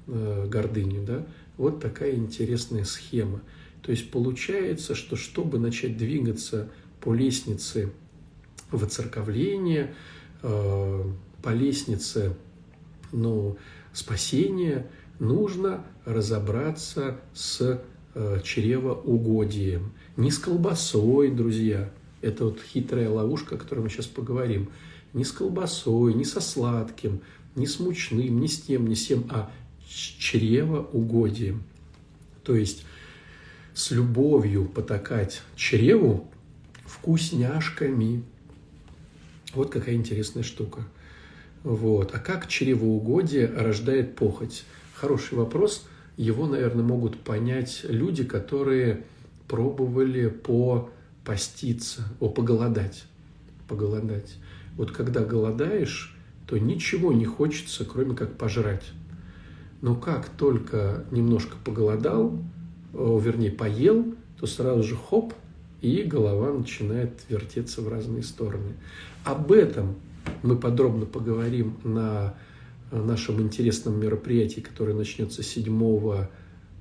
[0.08, 1.26] э, гордыня, да?
[1.58, 3.42] Вот такая интересная схема.
[3.82, 6.70] То есть получается, что чтобы начать двигаться
[7.02, 7.92] по лестнице
[8.72, 9.96] воцерковления,
[10.42, 11.04] э,
[11.42, 12.36] по лестнице
[13.12, 13.58] ну,
[13.94, 14.88] спасения,
[15.20, 17.82] нужно разобраться с
[18.14, 19.94] э, чревоугодием.
[20.16, 21.92] Не с колбасой, друзья.
[22.22, 24.70] Это вот хитрая ловушка, о которой мы сейчас поговорим.
[25.14, 27.22] Не с колбасой, не со сладким.
[27.56, 29.52] не с мучным, не с тем, не с тем, а
[29.88, 31.64] с чревоугодием.
[32.44, 32.86] То есть
[33.74, 36.30] с любовью потакать чреву
[36.86, 38.24] вкусняшками.
[39.54, 40.82] Вот какая интересная штука.
[41.64, 42.14] Вот.
[42.14, 44.64] А как чревоугодие рождает похоть?
[44.94, 45.88] Хороший вопрос.
[46.16, 49.04] Его, наверное, могут понять люди, которые
[49.48, 50.90] пробовали по
[51.24, 53.06] поститься, о, поголодать.
[53.68, 54.36] Поголодать.
[54.78, 56.16] Вот когда голодаешь,
[56.48, 58.86] то ничего не хочется, кроме как пожрать.
[59.82, 62.42] Но как только немножко поголодал,
[62.94, 65.34] вернее, поел, то сразу же хоп,
[65.82, 68.74] и голова начинает вертеться в разные стороны.
[69.28, 69.98] Об этом
[70.42, 72.34] мы подробно поговорим на
[72.92, 76.28] нашем интересном мероприятии, которое начнется 7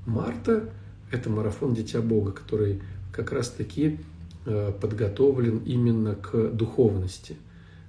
[0.06, 0.70] марта.
[1.10, 3.98] Это марафон Дитя Бога, который как раз-таки
[4.44, 7.34] э, подготовлен именно к духовности.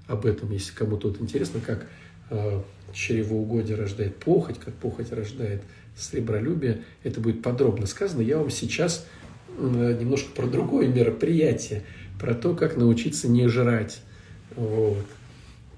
[0.08, 1.86] Об этом, если кому-то интересно, как
[2.32, 2.60] э,
[2.94, 5.62] чревоугодие рождает похоть, как похоть рождает
[5.96, 8.22] сребролюбие, это будет подробно сказано.
[8.22, 9.06] Я вам сейчас
[9.56, 11.84] э, немножко про другое мероприятие,
[12.20, 14.02] про то, как научиться не жрать.
[14.56, 15.06] Вот.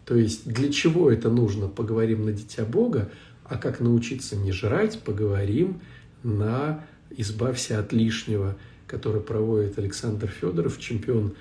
[0.05, 3.11] То есть для чего это нужно, поговорим на Дитя Бога,
[3.45, 5.81] а как научиться не жрать, поговорим
[6.23, 11.35] на «Избавься от лишнего», который проводит Александр Федоров, чемпион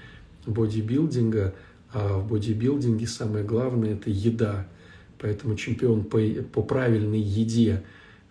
[0.46, 1.54] бодибилдинга.
[1.92, 4.68] А в бодибилдинге самое главное– это еда.
[5.18, 6.20] Поэтому чемпион по,
[6.52, 7.82] по правильной еде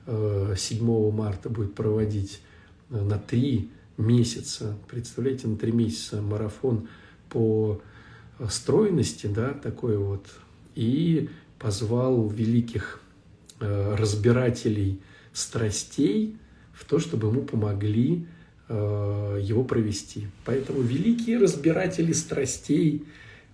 [0.05, 2.41] 7 э, марта будет проводить
[2.89, 4.77] э, на три месяца.
[4.87, 6.87] Представляете, на три месяца марафон
[7.29, 7.81] по
[8.49, 10.27] стройности, да, такой вот.
[10.75, 13.01] И позвал великих
[13.59, 15.01] э, разбирателей
[15.33, 16.37] страстей
[16.73, 18.25] в то, чтобы ему помогли
[18.69, 20.27] его провести.
[20.43, 23.05] Поэтому великие разбиратели страстей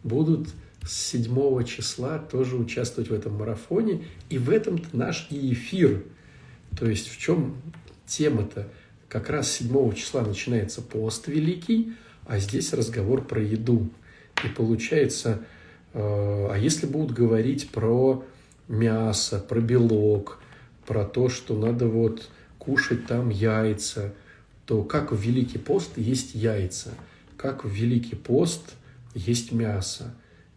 [0.04, 0.50] будут
[0.86, 4.06] с 7 числа тоже участвовать в этом марафоне.
[4.30, 6.04] И в этом наш и эфир.
[6.78, 7.56] То есть в чем
[8.06, 8.68] тема-то?
[9.08, 11.94] Как раз 7 числа начинается пост великий,
[12.26, 13.90] а здесь разговор про еду.
[14.44, 15.42] И получается,
[15.94, 18.24] э, а если будут говорить про
[18.68, 20.40] мясо, про белок,
[20.86, 24.14] про то, что надо вот кушать там яйца,
[24.66, 26.94] то как в Великий пост есть яйца,
[27.38, 28.76] как в Великий пост
[29.14, 30.14] есть мясо.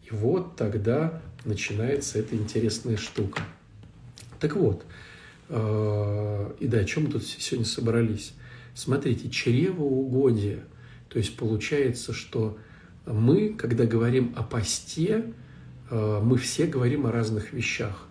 [0.09, 3.41] И вот тогда начинается эта интересная штука.
[4.39, 4.85] Так вот,
[5.49, 8.33] э, и да, о чем мы тут сегодня собрались?
[8.73, 10.63] Смотрите, чревоугодие.
[11.09, 12.57] То есть получается, что
[13.07, 15.33] мы, когда говорим о посте,
[15.89, 18.07] э, мы все говорим о разных вещах.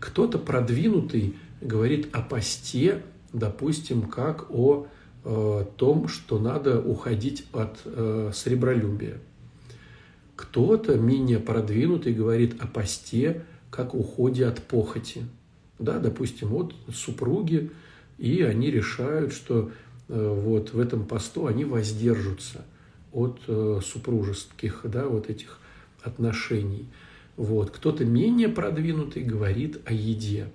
[0.00, 3.02] Кто-то продвинутый говорит о посте,
[3.32, 4.86] допустим, как о
[5.24, 7.78] э, том, что надо уходить от
[8.34, 9.18] сребролюбия.
[10.36, 15.22] Кто-то менее продвинутый говорит о посте как уходе от похоти.
[15.80, 17.70] Да, допустим, вот супруги,
[18.18, 19.72] и они решают, что
[20.08, 22.64] э, вот в этом посту они воздержатся
[23.14, 25.60] от э, супружеских, да, вот этих
[26.02, 26.86] отношений.
[27.36, 27.70] Вот.
[27.70, 30.48] Кто-то менее продвинутый говорит о еде.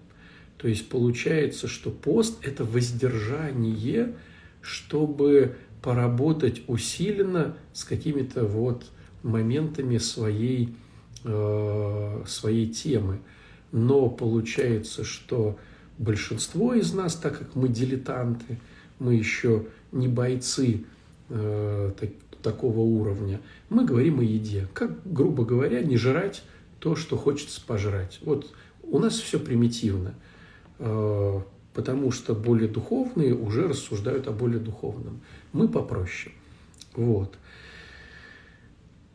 [0.57, 4.13] То есть получается, что пост– это воздержание,
[4.61, 8.85] чтобы поработать усиленно с какими-то вот
[9.23, 10.75] моментами своей,
[11.23, 13.19] э, своей темы.
[13.71, 15.57] Но получается, что
[15.97, 18.59] большинство из нас, так как мы дилетанты,
[18.99, 20.83] мы еще не бойцы
[21.29, 21.91] э,
[22.41, 24.67] такого уровня, мы говорим о еде.
[24.73, 26.43] Как, грубо говоря, не жрать
[26.79, 28.19] то, что хочется пожрать.
[28.21, 30.13] Вот у нас все примитивно,
[30.79, 31.41] э,
[31.73, 35.21] потому что более духовные уже рассуждают о более духовном.
[35.53, 36.33] Мы попроще.
[36.95, 37.37] Вот.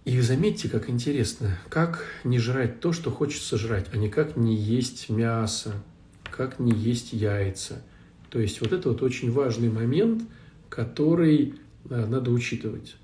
[0.05, 4.55] И заметьте, как интересно, как не жрать то, что хочется жрать, а не как не
[4.55, 5.83] есть мясо,
[6.31, 7.83] как не есть яйца.
[8.29, 10.25] То есть вот это вот очень важный момент,
[10.69, 11.55] который
[11.89, 12.97] э, надо учитывать.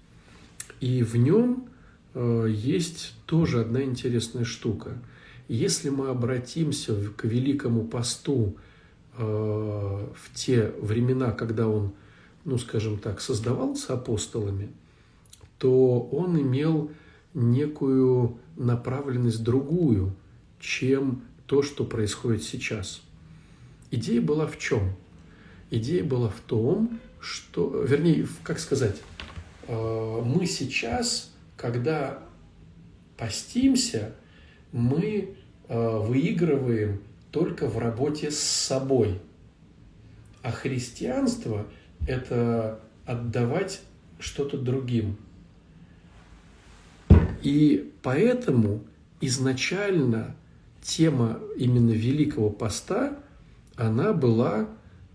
[0.81, 1.69] И в нем
[2.14, 4.99] э, есть тоже одна интересная штука.
[5.49, 8.57] Если мы обратимся к Великому посту
[9.16, 11.93] э, в те времена, когда он,
[12.45, 14.71] ну скажем так, создавался апостолами–
[15.61, 16.90] то он имел
[17.35, 20.16] некую направленность другую,
[20.59, 23.03] чем то, что происходит сейчас.
[23.90, 24.95] Идея была в чем?
[25.71, 29.03] Идея была в том, что, вернее, как сказать,
[29.74, 32.18] мы сейчас, когда
[33.16, 34.14] постимся,
[34.72, 35.37] мы
[35.68, 39.20] э, выигрываем только в работе с собой.
[40.42, 41.66] А христианство–
[42.06, 43.83] это отдавать
[44.18, 45.16] что-то другим–
[47.42, 48.85] и поэтому
[49.20, 50.37] изначально
[50.83, 53.18] тема именно Великого Поста,
[53.76, 54.68] она была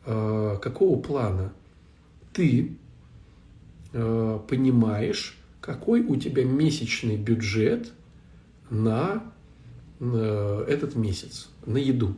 [0.05, 1.53] э, какого плана?
[2.33, 2.77] Ты
[3.95, 7.93] э, понимаешь, какой у тебя месячный бюджет
[8.69, 9.23] на
[9.99, 12.15] э, этот месяц, на еду.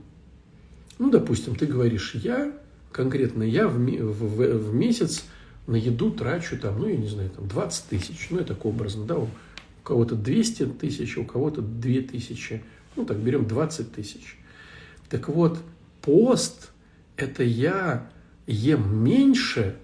[0.97, 2.51] Ну, допустим, ты говоришь, я,
[2.91, 5.25] конкретно я в, в, в месяц
[5.67, 9.05] на еду трачу там, ну, я не знаю, там 20 тысяч, ну, это так образно,
[9.05, 9.29] да, у
[9.83, 12.63] кого-то 200 тысяч, у кого-то 2 тысячи,
[12.95, 14.37] ну, так берем 20 тысяч.
[15.09, 15.59] Так вот,
[16.01, 16.71] пост–
[17.17, 18.09] это я
[18.47, 19.77] ем меньше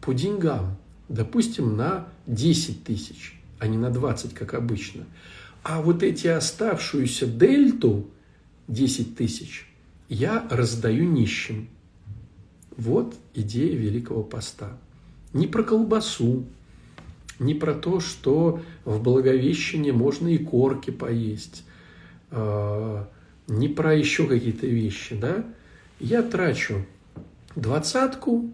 [0.00, 5.04] по деньгам, допустим, на 10 тысяч, а не на 20, как обычно.
[5.62, 8.08] А вот эти оставшуюся дельту,
[8.68, 9.66] 10 тысяч,
[10.08, 11.68] я раздаю нищим.
[12.76, 14.76] Вот идея Великого Поста.
[15.32, 16.44] Не про колбасу,
[17.38, 21.64] не про то, что в Благовещении можно и корки поесть,
[22.30, 23.08] а,
[23.46, 25.44] не про еще какие-то вещи, да?
[26.00, 26.84] Я трачу
[27.54, 28.50] двадцатку,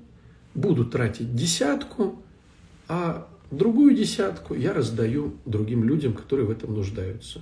[0.55, 2.23] буду тратить десятку,
[2.95, 7.41] а другую десятку я раздаю другим людям, которые в этом нуждаются.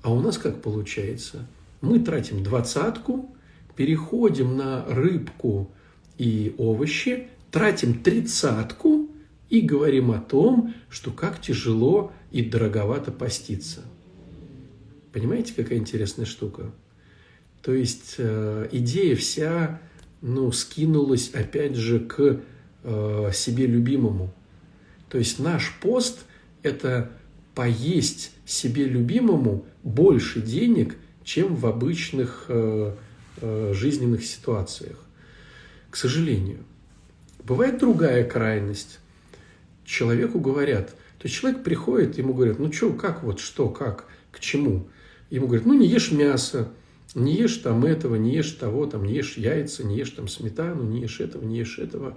[0.00, 1.46] А у нас как получается?
[1.82, 3.36] Мы тратим двадцатку,
[3.76, 5.70] переходим на рыбку
[6.16, 9.10] и овощи, тратим тридцатку
[9.50, 13.82] и говорим о том, что как тяжело и дороговато поститься.
[15.12, 16.72] Понимаете, какая интересная штука?
[17.60, 19.82] То есть э, идея вся
[20.22, 22.40] ну, скинулась опять же к
[22.82, 24.32] э, себе любимому.
[25.08, 26.24] То есть наш пост–
[26.62, 27.10] это
[27.54, 32.94] поесть себе любимому больше денег, чем в обычных э,
[33.44, 34.98] Э, жизненных ситуациях.
[35.90, 36.58] К сожалению.
[37.42, 39.00] Бывает другая крайность.
[39.84, 44.38] Человеку говорят, то есть человек приходит, ему говорят, ну что, как вот, что, как, к
[44.38, 44.86] чему?
[45.28, 46.68] Ему говорят, ну не ешь мясо,
[47.16, 50.84] не ешь там этого, не ешь того, там, не ешь яйца, не ешь там сметану,
[50.84, 52.16] не ешь этого, не ешь этого.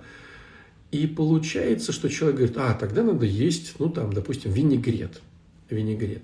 [0.91, 5.21] И получается, что человек говорит, а, тогда надо есть, ну там, допустим, винегрет.
[5.69, 6.23] Винегрет.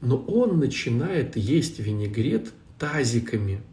[0.00, 3.60] Но он начинает есть винегрет тазиками–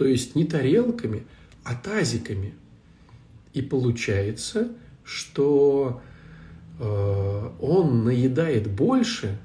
[0.00, 1.26] то есть не тарелками,
[1.62, 2.54] а тазиками.
[3.52, 4.68] И получается,
[5.04, 6.00] что
[6.78, 9.36] э, он наедает больше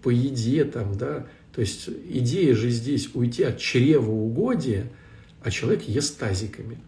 [0.00, 4.92] по еде там, да, то есть идея же здесь уйти от чревоугодия,
[5.42, 6.78] а человек ест тазиками.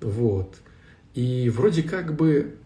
[0.00, 0.56] Вот.
[1.14, 2.56] И вроде как бы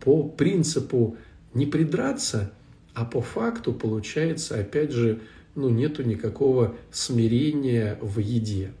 [0.00, 1.16] по принципу
[1.54, 2.52] не придраться,
[2.94, 5.20] а по факту получается, опять же,
[5.54, 8.72] ну, нету никакого смирения в еде.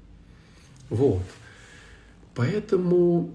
[0.88, 1.22] Вот.
[2.34, 3.34] Поэтому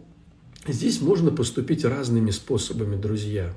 [0.67, 3.54] здесь можно поступить разными способами, друзья.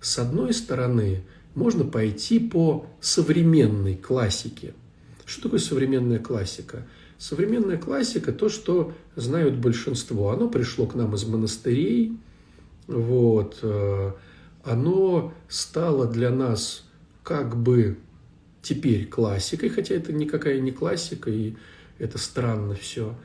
[0.00, 1.22] С одной стороны,
[1.54, 4.74] можно пойти по современной классике.
[5.24, 6.86] Что такое современная классика?
[7.18, 10.30] Современная классика– то, что знают большинство.
[10.30, 12.18] Оно пришло к нам из монастырей,
[12.86, 14.12] вот, э,
[14.64, 16.84] оно стало для нас
[17.22, 17.98] как бы
[18.62, 21.56] теперь классикой, хотя это никакая не классика, и
[21.98, 23.16] это странно все.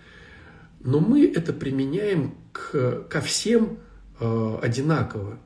[0.80, 3.78] Но мы это применяем к, ко всем
[4.20, 5.38] э, одинаково.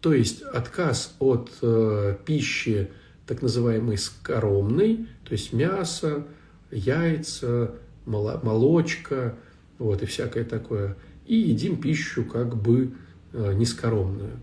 [0.00, 2.90] То есть отказ от э, пищи
[3.26, 6.26] так называемой скоромной, то есть мясо,
[6.70, 7.74] яйца,
[8.06, 9.34] молочка,
[9.78, 10.96] вот, и всякое такое.
[11.26, 12.92] И едим пищу как бы
[13.32, 14.38] э, нескоромную.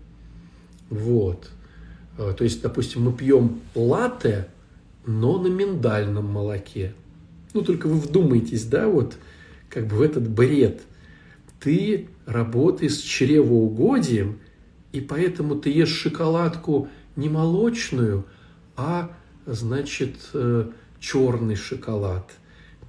[0.90, 1.50] Вот.
[2.18, 4.48] Э, то есть, допустим, мы пьем латте,
[5.04, 6.94] но на миндальном молоке–
[7.56, 9.16] ну, только вы вдумайтесь, да, вот
[9.70, 10.82] как бы в этот бред.
[11.58, 14.40] Ты работаешь с чревоугодием,
[14.92, 18.26] и поэтому ты ешь шоколадку не молочную,
[18.76, 19.10] а,
[19.46, 20.68] значит, э,
[21.00, 22.30] черный шоколад.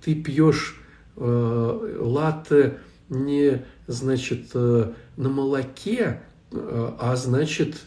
[0.04, 0.80] Ты пьешь
[1.16, 7.82] э, латте не, значит, э, на молоке, э, а, значит,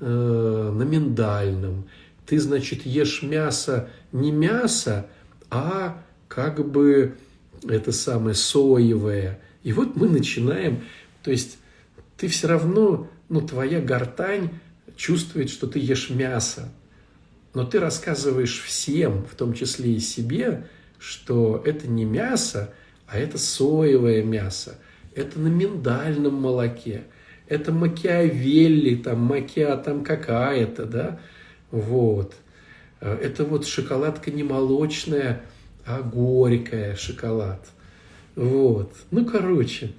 [0.00, 1.88] э, на миндальном.
[2.26, 5.06] Ты, значит, ешь мясо не мясо,
[5.50, 7.16] а как бы
[7.62, 9.40] это самое соевое.
[9.62, 10.84] И вот мы начинаем,
[11.22, 11.58] то есть
[12.16, 14.50] ты все равно, ну, твоя гортань
[14.96, 16.72] чувствует, что ты ешь мясо.
[17.56, 22.74] Но ты рассказываешь всем, в том числе и себе, что это не мясо,
[23.06, 24.78] а это соевое мясо.
[25.14, 27.04] Это на миндальном молоке.
[27.48, 31.18] Это макиавелли, там, макиа там какая-то, да,
[31.70, 32.34] вот.
[33.00, 35.40] Это вот шоколадка не молочная,
[35.86, 37.66] а горькая шоколад.
[38.34, 38.92] Вот.
[39.10, 39.92] Ну, короче,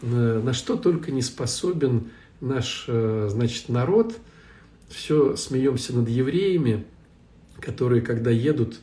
[0.00, 4.14] на что только не способен наш, э, значит, народ.
[4.92, 6.84] Все смеемся над евреями,
[7.60, 8.80] которые, когда едут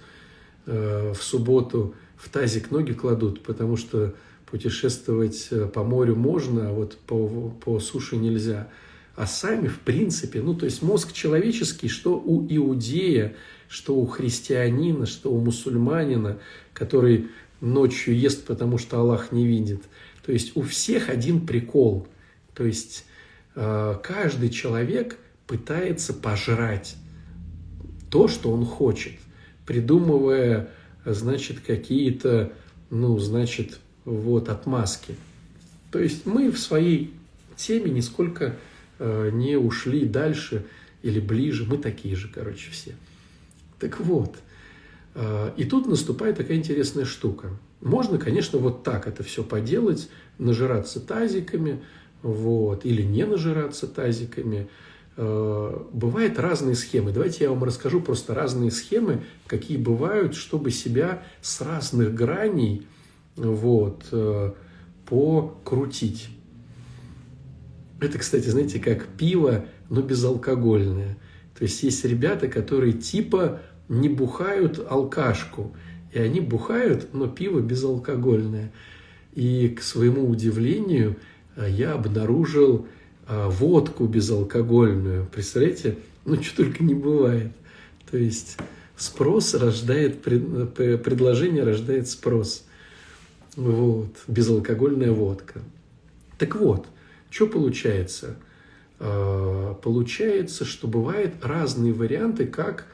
[0.65, 4.15] э, в субботу, в тазик ноги кладут, потому что
[4.49, 8.69] путешествовать э, по морю можно, а вот по, по суше нельзя.
[9.15, 13.35] А сами, в принципе, ну, то есть мозг человеческий, что у иудея,
[13.67, 16.39] что у христианина, что у мусульманина,
[16.73, 17.27] который
[17.61, 19.83] ночью ест, потому что Аллах не видит.
[20.25, 22.07] То есть у всех один прикол.
[22.55, 23.05] То есть
[23.55, 25.17] э, каждый человек
[25.49, 26.95] пытается пожрать
[28.11, 29.13] то, что он хочет,
[29.65, 30.69] придумывая,
[31.03, 32.53] значит, какие-то,
[32.91, 35.15] ну, значит, вот, отмазки.
[35.89, 37.15] То есть мы в своей
[37.57, 38.57] теме нисколько
[38.99, 40.67] э, не ушли дальше
[41.01, 42.93] или ближе, мы такие же, короче, все.
[43.79, 44.35] Так вот,
[45.15, 47.49] э, и тут наступает такая интересная штука.
[47.81, 51.81] Можно, конечно, вот так это все поделать, нажираться тазиками,
[52.21, 54.69] вот, или не нажираться тазиками–
[55.19, 57.11] бывают разные схемы.
[57.11, 62.87] Давайте я вам расскажу просто разные схемы, какие бывают, чтобы себя с разных граней
[63.35, 64.53] вот, э,
[65.05, 66.29] покрутить.
[67.99, 71.17] Это, кстати, знаете, как пиво, но безалкогольное.
[71.57, 75.75] То есть есть ребята, которые типа не бухают алкашку,
[76.13, 78.71] и они бухают, но пиво безалкогольное.
[79.33, 81.17] И к своему удивлению
[81.55, 82.87] э, я обнаружил
[83.29, 85.25] водку безалкогольную.
[85.27, 85.97] Представляете?
[86.25, 87.51] Ну, что только не бывает.
[88.09, 88.57] То есть
[88.97, 92.65] спрос рождает, предложение рождает спрос.
[93.55, 95.61] Вот, безалкогольная водка.
[96.37, 96.87] Так вот,
[97.29, 98.35] что получается?
[98.99, 102.85] А, получается, что бывают разные варианты, как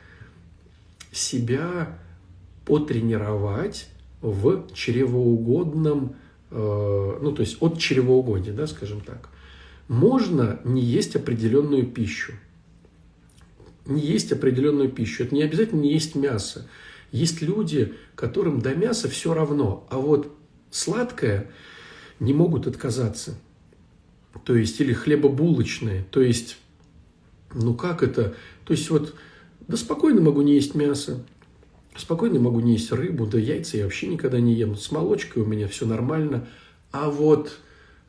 [1.12, 1.98] себя
[2.66, 3.88] потренировать
[4.22, 6.16] в чревоугодном,
[6.52, 9.30] а, ну, то есть от чревоугодия, да, скажем так.
[9.88, 12.34] Можно не есть определенную пищу.
[13.86, 15.24] Не есть определенную пищу.
[15.24, 16.68] Это не обязательно не есть мясо.
[17.12, 20.36] Есть люди, которым до мяса все равно, а вот
[20.72, 21.52] сладкое
[22.20, 23.36] не могут отказаться.
[24.44, 26.04] То есть, или хлебобулочные.
[26.12, 26.58] То есть,
[27.54, 28.36] ну как это?
[28.66, 29.16] То есть, вот,
[29.68, 31.24] да спокойно могу не есть мясо,
[31.96, 34.76] спокойно могу не есть рыбу, да яйца я вообще никогда не ем.
[34.76, 36.48] С молочкой у меня все нормально.
[36.92, 37.60] А вот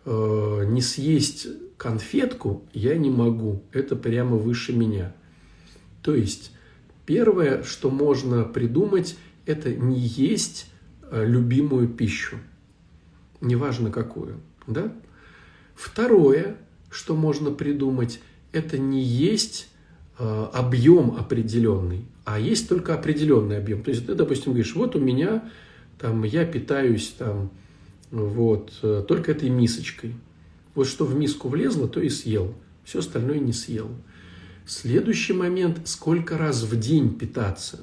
[0.04, 1.46] э, не съесть
[1.76, 5.14] конфетку я не могу, это прямо выше меня.
[6.02, 6.52] То есть
[7.04, 10.70] первое, что можно придумать, это не есть
[11.02, 12.38] э, любимую пищу,
[13.40, 14.92] неважно какую, да?
[15.74, 16.56] Второе,
[16.90, 18.20] что можно придумать,
[18.52, 19.68] это не есть
[20.18, 23.82] э, объем определенный, а есть только определенный объем.
[23.82, 25.50] То есть ты, допустим, говоришь, вот у меня
[25.98, 27.50] там я питаюсь там
[28.10, 30.14] вот э, только этой мисочкой.
[30.76, 32.54] Вот что в миску влезло, то и съел.
[32.84, 33.88] Все остальное не съел.
[34.66, 37.80] Следующий момент, сколько раз в день питаться.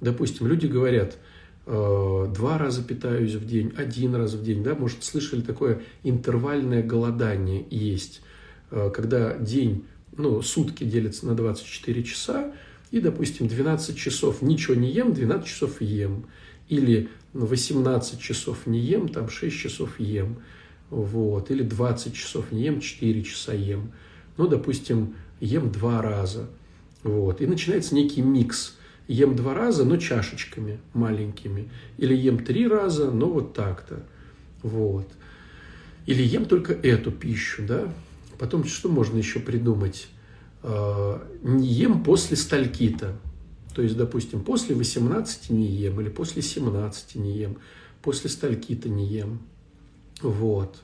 [0.00, 1.18] Допустим, люди говорят,
[1.66, 4.62] э, два раза питаюсь в день, один раз в день.
[4.62, 4.74] Да?
[4.74, 8.22] Может, слышали такое интервальное голодание есть,
[8.70, 9.84] э, когда день,
[10.16, 12.54] ну, сутки делятся на 24 часа,
[12.90, 16.24] и, допустим, 12 часов ничего не ем, 12 часов ем.
[16.70, 20.38] Или 18 часов не ем, там 6 часов ем
[20.90, 23.92] вот, или 20 часов не ем, 4 часа ем,
[24.36, 26.48] ну, допустим, ем два раза,
[27.02, 28.76] вот, и начинается некий микс,
[29.08, 34.04] ем два раза, но чашечками маленькими, или ем три раза, но вот так-то,
[34.62, 35.08] вот,
[36.06, 37.92] или ем только эту пищу, да,
[38.38, 40.08] потом что можно еще придумать,
[40.62, 43.16] а, не ем после стальки-то,
[43.74, 47.58] то есть, допустим, после 18 не ем, или после 17 не ем,
[48.02, 49.40] после стальки-то не ем,
[50.22, 50.76] вот.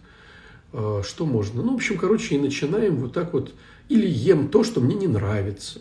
[0.73, 1.63] А, что можно?
[1.63, 3.55] Ну, в общем, короче, и начинаем вот так вот.
[3.89, 5.81] Или ем то, что мне не нравится.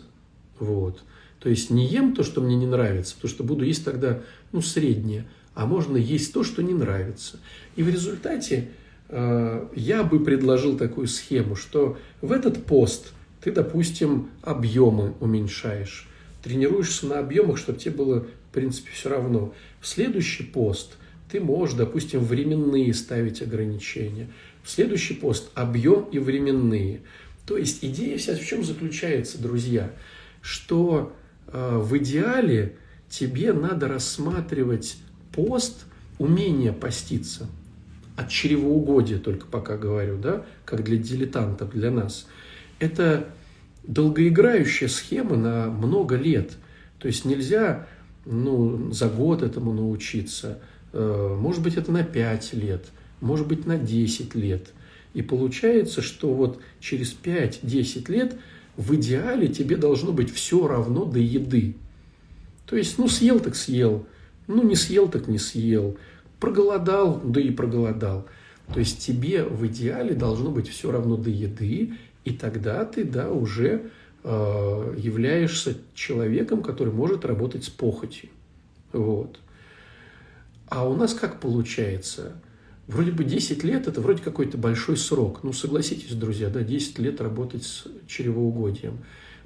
[0.58, 1.02] Вот.
[1.40, 4.20] То есть не ем то, что мне не нравится, потому что буду есть тогда,
[4.52, 5.26] ну, среднее.
[5.54, 7.38] А можно есть то, что не нравится.
[7.76, 8.70] И в результате
[9.08, 16.08] э, я бы предложил такую схему, что в этот пост ты, допустим, объемы уменьшаешь.
[16.42, 19.52] Тренируешься на объемах, чтобы тебе было, в принципе, все равно.
[19.80, 20.96] В следующий пост–
[21.30, 24.28] ты можешь, допустим, временные ставить ограничения.
[24.64, 27.00] Следующий пост– объем и временные.
[27.46, 29.90] То есть идея вся в чем заключается, друзья?
[30.40, 31.12] Что
[31.48, 32.76] э, в идеале
[33.08, 34.98] тебе надо рассматривать
[35.32, 35.86] пост,
[36.18, 37.48] умение поститься.
[38.16, 42.26] От чревоугодия только пока говорю, да, как для дилетантов, для нас.
[42.78, 43.28] Это
[43.84, 46.52] долгоиграющая схема на много лет.
[46.98, 47.86] То есть нельзя
[48.24, 50.60] ну, за год этому научиться–
[50.98, 52.86] может быть, это на 5 лет,
[53.20, 54.68] может быть, на 10 лет.
[55.14, 58.36] И получается, что вот через 5-10 лет
[58.76, 61.74] в идеале тебе должно быть все равно до еды.
[62.66, 64.06] То есть, ну, съел так съел,
[64.46, 65.96] ну, не съел так не съел,
[66.40, 68.26] проголодал, да и проголодал.
[68.72, 71.94] То есть тебе в идеале должно быть все равно до еды,
[72.24, 73.90] и тогда ты, да, уже
[74.24, 78.28] э, являешься человеком, который может работать с похотью.
[78.92, 79.38] Вот.
[80.68, 82.40] А у нас как получается?
[82.86, 85.40] Вроде бы 10 лет– это вроде какой-то большой срок.
[85.42, 88.98] Ну, согласитесь, друзья, да, 10 лет работать с чревоугодием.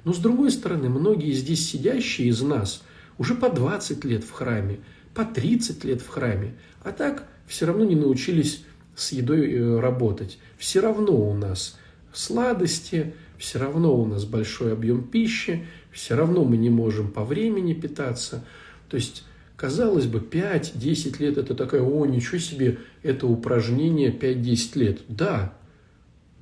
[0.03, 2.83] Но, с другой стороны, многие здесь сидящие из нас
[3.17, 4.79] уже по 20 лет в храме,
[5.13, 8.63] по 30 лет в храме, а так все равно не научились
[8.95, 10.39] с едой э, работать.
[10.57, 11.77] Все равно у нас
[12.13, 17.73] сладости, все равно у нас большой объем пищи, все равно мы не можем по времени
[17.73, 18.45] питаться.
[18.89, 19.23] То есть
[19.61, 25.01] Казалось бы, 5-10 лет– это такая, о, ничего себе, это упражнение 5-10 лет.
[25.07, 25.53] Да,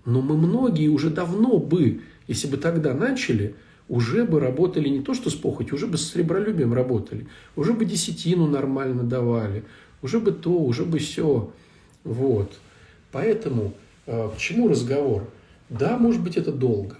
[0.05, 1.99] но мы многие уже давно бы,
[2.29, 3.55] если бы тогда начали,
[3.89, 7.83] уже бы работали не то что с похотью, уже бы с сребролюбием работали, уже бы
[7.83, 9.65] десятину нормально давали,
[10.01, 11.51] уже бы то, уже бы все.
[12.05, 12.53] Вот.
[13.11, 13.73] Поэтому
[14.05, 15.29] э, к чему разговор?
[15.67, 16.95] Да, может быть, это долго.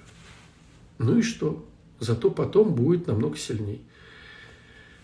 [0.98, 1.66] Ну и что?
[2.02, 3.82] Зато потом будет намного сильней.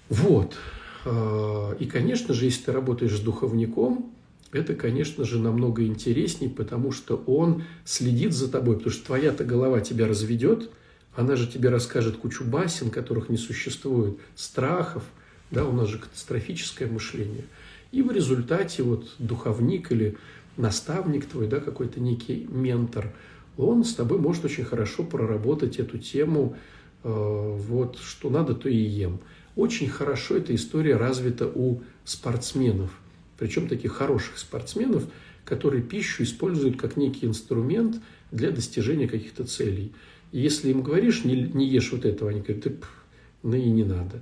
[0.10, 0.58] Вот.
[1.06, 4.12] А, и, конечно же, если ты работаешь с духовником,
[4.52, 9.82] это, конечно же, намного интереснее, потому что он следит за тобой, потому что твоя-то голова
[9.82, 10.72] тебя разведет,
[11.16, 15.04] она же тебе расскажет кучу басен, которых не существует, страхов,
[15.52, 17.46] да, у нас же катастрофическое мышление.
[17.92, 20.18] И в результате вот духовник или
[20.58, 23.14] наставник твой, да, какой-то некий ментор,
[23.58, 26.58] он с тобой может очень хорошо проработать эту тему,
[27.04, 29.20] э, вот, что надо, то и ем.
[29.56, 32.92] Очень хорошо эта история развита у спортсменов,
[33.38, 35.06] причем таких хороших спортсменов,
[35.46, 38.02] которые пищу используют как некий инструмент
[38.32, 39.94] для достижения каких-то целей.
[40.32, 42.72] И если им говоришь, не, не ешь вот этого, они говорят, да,
[43.44, 44.22] ну и не надо.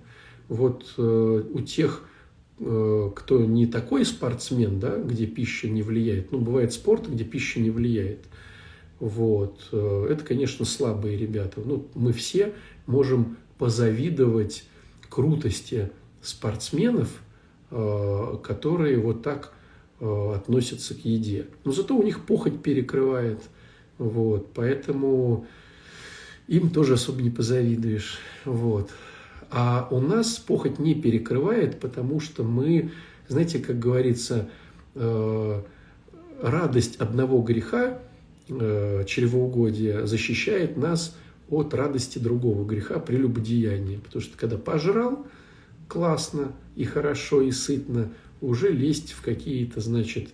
[0.49, 2.03] Вот э, у тех,
[2.59, 7.59] э, кто не такой спортсмен, да, где пища не влияет, ну, бывает спорт, где пища
[7.59, 8.25] не влияет,
[8.99, 11.61] вот, э, это, конечно, слабые ребята.
[11.65, 12.53] Ну, мы все
[12.85, 14.65] можем позавидовать
[15.13, 15.91] крутости
[16.23, 17.21] спортсменов,
[17.69, 19.53] э, которые вот так
[19.99, 21.45] э, относятся к еде.
[21.65, 23.39] Но зато у них похоть перекрывает.
[23.99, 25.45] Вот, поэтому
[26.47, 28.17] им тоже особо не позавидуешь.
[28.43, 28.89] Вот.
[29.51, 32.89] А у нас похоть не перекрывает, потому что мы,
[33.27, 34.49] знаете, как говорится,
[34.95, 35.61] э,
[36.41, 37.99] радость одного греха,
[38.47, 41.15] чревоугодия, защищает нас
[41.53, 43.99] от радости другого греха прелюбодеяния.
[43.99, 45.25] Потому что когда пожрал,
[45.87, 50.29] классно и хорошо и сытно, уже лезть в какие-то, значит,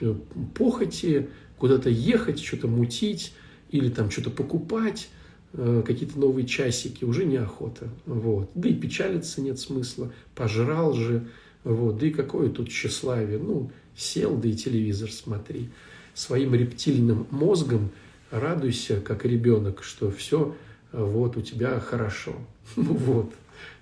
[0.00, 0.14] э,
[0.54, 1.28] похоти,
[1.58, 3.32] куда-то ехать, что-то мутить
[3.70, 5.08] или там что-то покупать,
[5.52, 7.88] э, какие-то новые часики, уже неохота.
[8.06, 8.50] Вот.
[8.54, 10.12] Да и печалиться нет смысла.
[10.34, 11.26] Пожрал же.
[11.64, 11.98] Вот.
[11.98, 13.38] Да и какое тут тщеславие.
[13.38, 15.68] Ну, сел, да и телевизор смотри.
[16.14, 17.90] Своим рептильным мозгом–
[18.30, 20.54] радуйся, как ребенок, что все
[20.92, 22.34] вот у тебя хорошо.
[22.76, 23.32] Ну вот,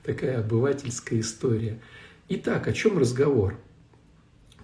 [0.03, 1.78] такая обывательская история.
[2.30, 3.57] Итак, о чем разговор?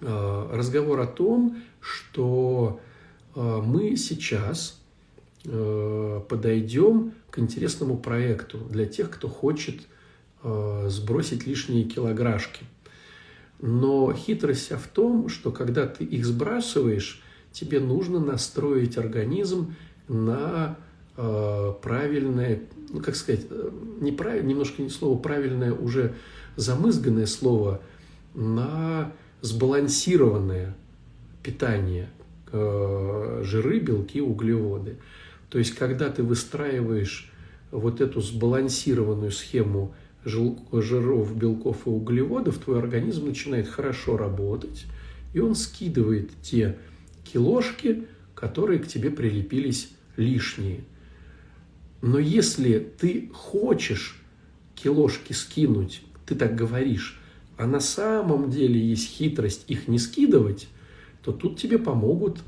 [0.01, 2.79] А, разговор о том, что
[3.35, 4.81] а, мы сейчас
[5.43, 9.81] подойдем к интересному проекту для тех, кто хочет
[10.41, 12.65] сбросить лишние килограммки.
[13.59, 17.21] Но хитрость в том, что когда ты их сбрасываешь,
[17.55, 19.75] тебе нужно настроить организм
[20.09, 20.77] на
[21.15, 23.69] э, правильное, ну как сказать, э,
[24.01, 26.15] неправильное, немножко не слово правильное, уже
[26.57, 27.81] замызганное слово,
[28.33, 30.75] на сбалансированное
[31.43, 32.09] питание,
[32.51, 34.97] э, жиры, белки, углеводы.
[35.49, 37.31] То есть, когда ты выстраиваешь
[37.71, 39.93] вот эту сбалансированную схему
[40.25, 44.85] жиров, белков и углеводов, твой организм начинает хорошо работать,
[45.33, 46.77] и он скидывает те
[47.25, 50.83] киложки, которые к тебе прилепились лишние.
[52.01, 54.21] Но если ты хочешь
[54.75, 57.19] киложки скинуть, ты так говоришь,
[57.57, 60.67] а на самом деле есть хитрость их не скидывать,
[61.23, 62.39] то тут тебе помогут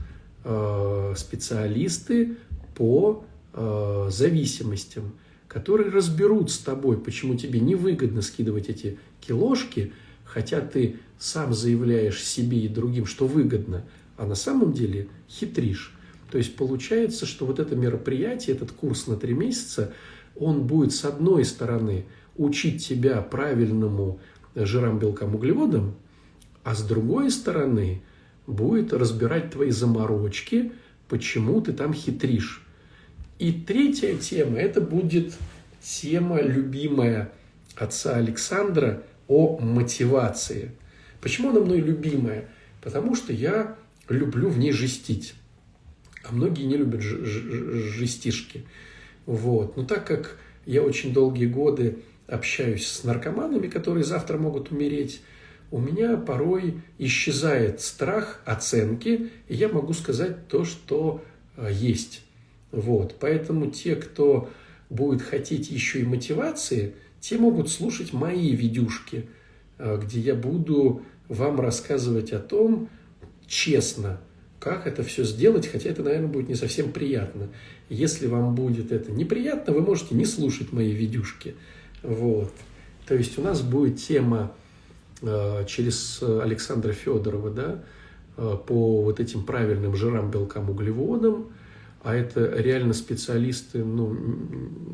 [0.43, 2.37] э, специалисты
[2.75, 5.13] по э, зависимостям,
[5.47, 9.93] которые разберут с тобой, почему тебе невыгодно скидывать эти киложки,
[10.25, 13.85] хотя ты сам заявляешь себе и другим, что выгодно,
[14.17, 15.93] а на самом деле хитришь.
[16.31, 19.93] То есть получается, что вот это мероприятие, этот курс на три месяца,
[20.35, 22.05] он будет с одной стороны
[22.35, 24.19] учить тебя правильному
[24.55, 25.95] жирам, белкам, углеводам,
[26.63, 28.01] а с другой стороны
[28.45, 30.73] будет разбирать твои заморочки,
[31.07, 32.63] почему ты там хитришь.
[33.39, 35.33] И третья тема, это будет
[35.81, 37.31] тема любимая
[37.75, 40.71] отца Александра о мотивации.
[41.21, 42.49] Почему она мной любимая?
[42.81, 43.75] Потому что я
[44.09, 45.35] люблю в ней жестить.
[46.23, 48.65] А многие не любят жестишки.
[49.25, 49.77] Вот.
[49.77, 55.21] Но так как я очень долгие годы общаюсь с наркоманами, которые завтра могут умереть,
[55.71, 61.23] у меня порой исчезает страх оценки, и я могу сказать то, что
[61.55, 62.23] э, есть.
[62.71, 63.15] Вот.
[63.19, 64.49] Поэтому те, кто
[64.89, 69.27] будет хотеть еще и мотивации, те могут слушать мои видюшки,
[69.77, 72.89] э, где я буду вам рассказывать о том,
[73.47, 74.19] честно,
[74.59, 77.49] как это все сделать, хотя это, наверное, будет не совсем приятно.
[77.89, 81.55] Если вам будет это неприятно, вы можете не слушать мои видюшки.
[82.03, 82.51] Вот.
[83.07, 84.51] То есть у нас будет тема
[85.21, 87.83] э, через Александра Федорова, да,
[88.35, 91.51] э, по вот этим правильным жирам, белкам, углеводам,
[92.03, 94.15] а это реально специалисты, ну,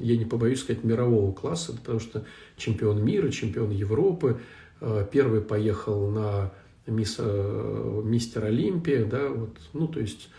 [0.02, 2.26] я не побоюсь сказать, мирового класса, потому что
[2.58, 4.40] чемпион мира, чемпион Европы,
[4.82, 6.52] э, первый поехал на
[6.88, 10.30] мисс, э, мистер Олимпия, да, вот, ну, то есть,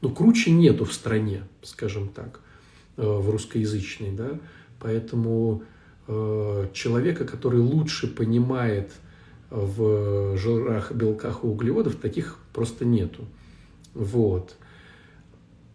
[0.00, 2.40] ну, круче нету в стране, скажем так,
[2.96, 4.38] э, в русскоязычной, да,
[4.80, 5.62] поэтому
[6.74, 8.92] человека, который лучше понимает
[9.48, 13.24] в жирах, белках и углеводах, таких просто нету.
[13.94, 14.56] Вот.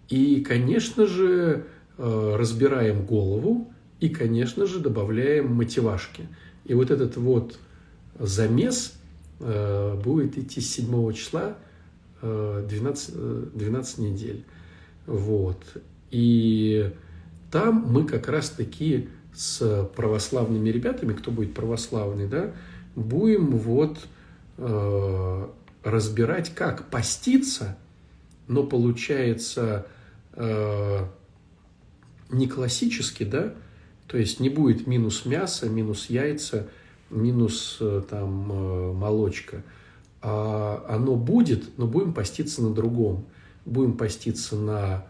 [0.10, 1.66] И, конечно же,
[1.98, 6.28] э, разбираем голову и, конечно же, добавляем мотивашки.
[6.66, 7.60] И вот этот вот
[8.18, 8.99] замес э,
[9.40, 11.56] будет идти с 7 числа
[12.22, 14.46] 12, э, 12 недель.
[15.06, 15.64] Вот.
[16.12, 16.92] И
[17.52, 22.52] там мы как раз-таки с православными ребятами, кто будет православный, да,
[22.96, 24.00] будем вот
[24.58, 25.48] э,
[25.84, 27.78] разбирать, как поститься,
[28.48, 29.88] но получается
[30.34, 31.06] э,
[32.32, 33.54] не классически, да,
[34.08, 36.68] то есть не будет минус мясо, минус яйца,
[37.10, 39.64] минус э, там э, молочка,
[40.22, 43.26] а оно будет, но будем поститься на другом.
[43.66, 45.06] Будем поститься на,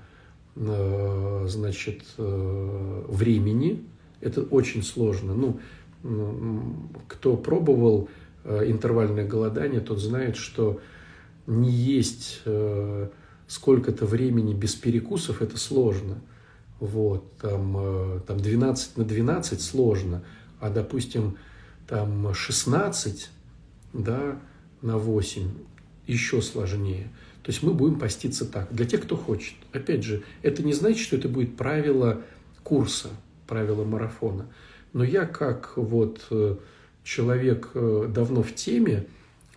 [0.56, 3.86] на значит, э, времени.
[4.22, 5.34] Это очень сложно.
[5.34, 5.60] Ну,
[7.08, 8.10] кто пробовал
[8.45, 10.82] интервальное голодание, тот знает, что
[11.47, 12.41] не есть
[13.47, 16.22] сколько-то времени без перекусов, это сложно.
[16.80, 20.24] Вот, там, там 12 на 12 сложно,
[20.60, 21.38] а, допустим,
[21.89, 23.29] там 16
[23.93, 24.39] да,
[24.81, 25.49] на 8
[26.07, 27.09] еще сложнее.
[27.43, 29.55] То есть мы будем поститься так, для тех, кто хочет.
[29.73, 32.21] Опять же, это не значит, что это будет правило
[32.63, 33.09] курса,
[33.47, 34.45] правило марафона.
[34.93, 36.57] Но я как вот э,
[37.03, 39.07] человек э, давно в теме,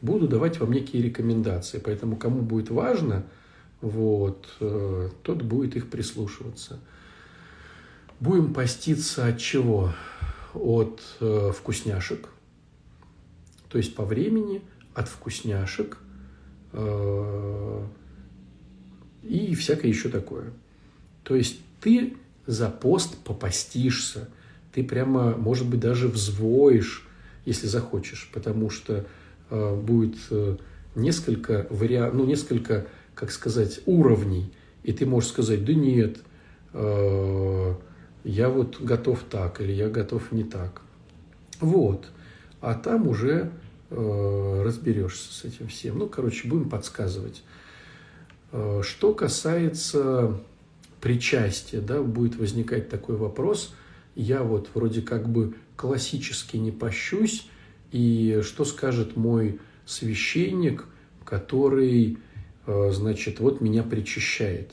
[0.00, 1.80] буду давать вам некие рекомендации.
[1.84, 3.24] Поэтому кому будет важно–
[3.82, 6.78] вот, э, тот будет их прислушиваться.
[8.20, 9.92] Будем поститься от чего?
[10.55, 12.28] От э, вкусняшек,
[13.68, 14.62] то есть по времени,
[14.94, 15.98] от вкусняшек
[16.72, 17.86] э,
[19.22, 20.53] и всякое еще такое.
[21.24, 24.28] То есть ты за пост попастишься,
[24.72, 27.07] ты прямо, может быть, даже взвоишь,
[27.44, 29.07] если захочешь, потому что
[29.50, 30.57] э, будет э,
[30.94, 34.53] несколько вариантов, ну, несколько как сказать, уровней.
[34.82, 36.18] И ты можешь сказать, да нет,
[36.72, 37.74] э,
[38.24, 40.82] я вот готов так, или я готов не так.
[41.60, 42.08] Вот.
[42.60, 43.50] А там уже
[43.90, 45.98] э, разберешься с этим всем.
[45.98, 47.42] Ну, короче, будем подсказывать.
[48.52, 50.38] Э, что касается
[51.00, 53.74] причастия, да, будет возникать такой вопрос.
[54.14, 57.48] Я вот вроде как бы классически не пощусь,
[57.90, 60.86] и что скажет мой священник,
[61.24, 62.18] который
[62.66, 64.72] Э, значит, вот меня причащает.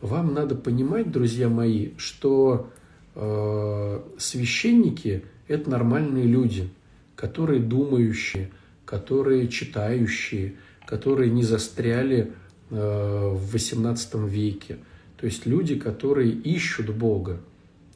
[0.00, 2.70] Вам надо понимать, друзья мои, что
[3.14, 6.68] э, священники– это нормальные люди,
[7.16, 8.50] которые думающие,
[8.84, 10.54] которые читающие,
[10.86, 12.32] которые не застряли
[12.70, 14.78] э, в XVIII веке.
[15.16, 17.40] То есть люди, которые ищут Бога.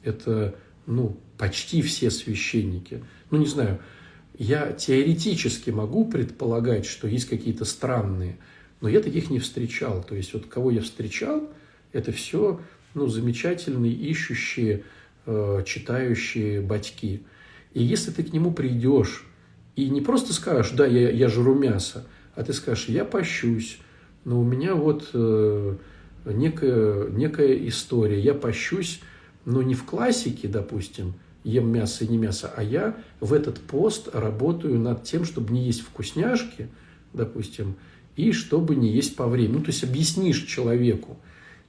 [0.02, 3.04] Это ну, почти все священники.
[3.30, 3.78] Ну, не знаю,
[4.36, 8.38] я теоретически могу предполагать, что есть какие-то странные–
[8.82, 10.02] но я таких не встречал.
[10.02, 11.48] То есть вот кого я встречал,
[11.92, 12.60] это все
[12.94, 14.84] ну, замечательные, ищущие,
[15.26, 17.22] э, читающие батьки.
[17.74, 19.26] И если ты к нему придешь
[19.76, 23.78] и не просто скажешь, да, я, я жру мясо, а ты скажешь, я пощусь,
[24.24, 25.76] но у меня вот э,
[26.26, 29.00] некая, некая история, я пощусь,
[29.44, 31.14] но не в классике, допустим,
[31.44, 35.64] ем мясо и не мясо, а я в этот пост работаю над тем, чтобы не
[35.64, 36.68] есть вкусняшки,
[37.12, 37.76] допустим,
[38.16, 39.56] и чтобы не есть по времени.
[39.56, 41.18] Ну, то есть объяснишь человеку.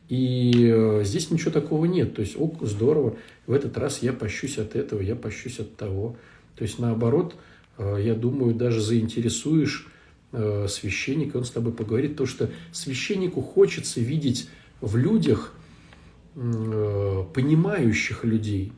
[0.09, 2.15] И э, здесь ничего такого нет.
[2.15, 3.15] То есть, ок, здорово,
[3.47, 6.17] в этот раз я пощусь от этого, я пощусь от того.
[6.55, 7.35] То есть, наоборот,
[7.77, 9.87] э, я думаю, даже заинтересуешь
[10.33, 14.49] э, священника, он с тобой поговорит, то что священнику хочется видеть
[14.81, 15.53] в людях
[16.35, 18.73] понимающих людей,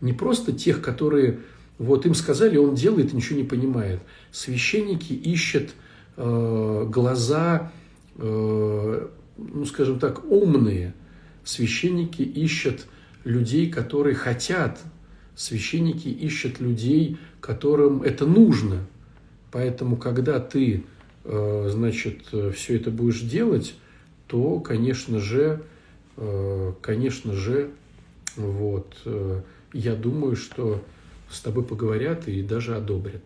[0.00, 1.40] не просто тех, которые
[1.78, 4.00] вот им сказали, он делает ничего не понимает.
[4.32, 5.74] Священники ищут
[6.16, 7.70] глаза,
[9.36, 10.94] ну, скажем так, умные.
[11.44, 12.86] Священники ищут
[13.24, 14.80] людей, которые хотят.
[15.36, 18.86] Священники ищут людей, которым это нужно.
[19.50, 20.84] Поэтому, когда ты,
[21.24, 23.74] э, значит, все это будешь делать,
[24.26, 25.62] то, конечно же,
[26.16, 27.70] э, конечно же,
[28.36, 30.82] вот, э, я думаю, что
[31.30, 33.22] с тобой поговорят и даже одобрят.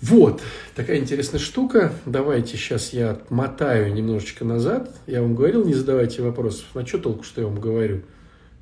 [0.00, 0.42] Вот,
[0.74, 1.92] такая интересная штука.
[2.04, 4.94] Давайте сейчас я отмотаю немножечко назад.
[5.06, 6.66] Я вам говорил, не задавайте вопросов.
[6.74, 8.02] На что толку, что я вам говорю?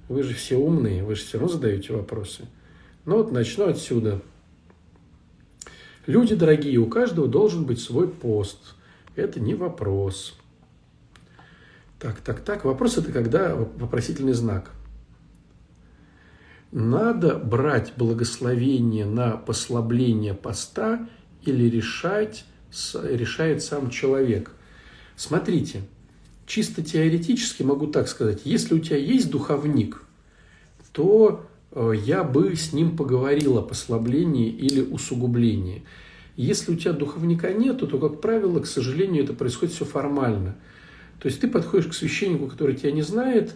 [0.08, 2.44] Вы же все умные, вы же все равно задаете вопросы.
[3.04, 4.20] Ну вот начну отсюда.
[6.06, 8.74] Люди дорогие, у каждого должен быть свой пост.
[9.16, 10.38] Это не вопрос.
[11.98, 12.64] Так, так, так.
[12.64, 14.70] Вопрос это когда вопросительный знак–
[16.72, 21.06] надо брать благословение на послабление поста
[21.44, 22.44] или решать,
[23.02, 24.52] решает сам человек.
[25.16, 25.82] Смотрите,
[26.46, 30.02] чисто теоретически могу так сказать, если у тебя есть духовник,
[30.92, 35.84] то э, я бы с ним поговорил о послаблении или усугублении.
[36.36, 40.56] Если у тебя духовника нету, то, как правило, к сожалению, это происходит все формально.
[41.20, 43.54] То есть ты подходишь к священнику, который тебя не знает,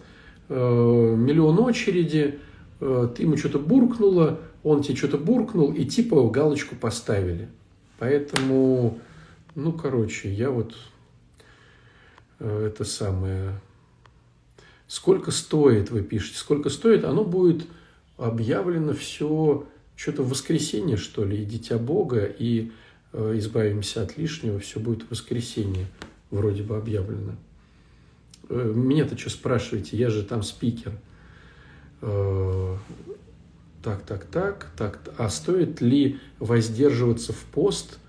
[0.49, 2.39] э, миллион очереди,
[2.79, 7.49] Э, ты ему что-то буркнуло, он тебе что-то буркнул, и типа галочку поставили.
[7.99, 8.99] Поэтому,
[9.55, 10.75] ну, короче, я вот
[12.39, 13.59] э, это самое...
[14.87, 17.67] Сколько стоит, вы пишете, сколько стоит, оно будет
[18.17, 22.71] объявлено все что-то в воскресенье, что ли, и Дитя Бога, и
[23.11, 25.87] э, избавимся от лишнего, все будет в воскресенье,
[26.31, 27.35] вроде бы объявлено.
[28.49, 30.93] Э, меня-то что спрашиваете, я же там спикер–
[32.01, 32.77] Э,
[33.87, 34.99] так, так, так, так.
[35.17, 37.99] А стоит ли воздерживаться в пост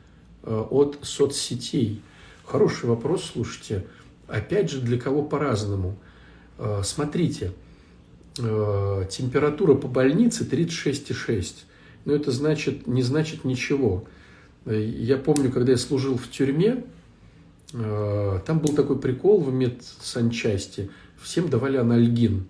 [0.43, 2.03] э, от соцсетей?
[2.45, 3.87] Хороший вопрос, слушайте.
[4.27, 5.97] Опять же, для кого по-разному.
[6.59, 7.53] Э, смотрите,
[8.37, 11.65] температура по больнице 36,6.
[12.05, 14.05] Но это значит, не значит ничего.
[14.65, 16.85] Я помню, когда я служил в тюрьме,
[17.73, 20.91] там был такой прикол в медсанчасти.
[21.21, 22.47] Всем давали анальгин.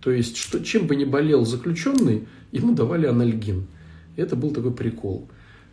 [0.00, 3.66] То есть, что, чем бы ни болел заключенный, ему давали анальгин.
[4.16, 5.28] Это был такой прикол.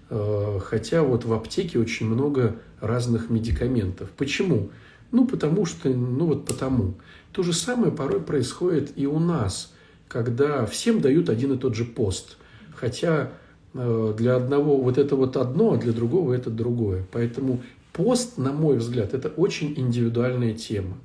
[0.09, 4.09] Э, хотя вот в аптеке очень много разных медикаментов.
[4.11, 4.69] Почему?
[5.11, 6.95] Ну, потому что, ну вот потому.
[7.31, 9.73] То же самое порой происходит и у нас,
[10.07, 12.37] когда всем дают один и тот же пост.
[12.75, 13.31] Хотя
[13.73, 17.05] э, для одного вот это вот одно, а для другого это другое.
[17.11, 17.61] Поэтому
[17.93, 20.97] пост, на мой взгляд, это очень индивидуальная тема.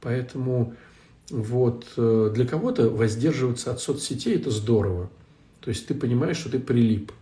[0.00, 0.74] Поэтому
[1.30, 1.86] вот.
[1.96, 5.10] Э, для кого-то воздерживаться от соцсетей– это здорово.
[5.60, 7.12] То есть ты понимаешь, что ты прилип.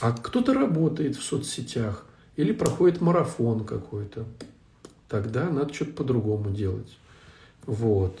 [0.00, 2.04] А кто-то работает в соцсетях
[2.36, 4.26] или проходит марафон какой-то.
[5.08, 6.96] Тогда надо что-то по-другому делать.
[7.66, 8.18] Вот.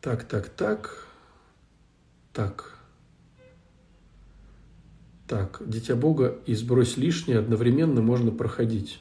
[0.00, 1.06] Так, так, так.
[2.32, 2.76] Так.
[5.26, 9.00] Так, Дитя Бога и сбрось лишнее одновременно можно проходить.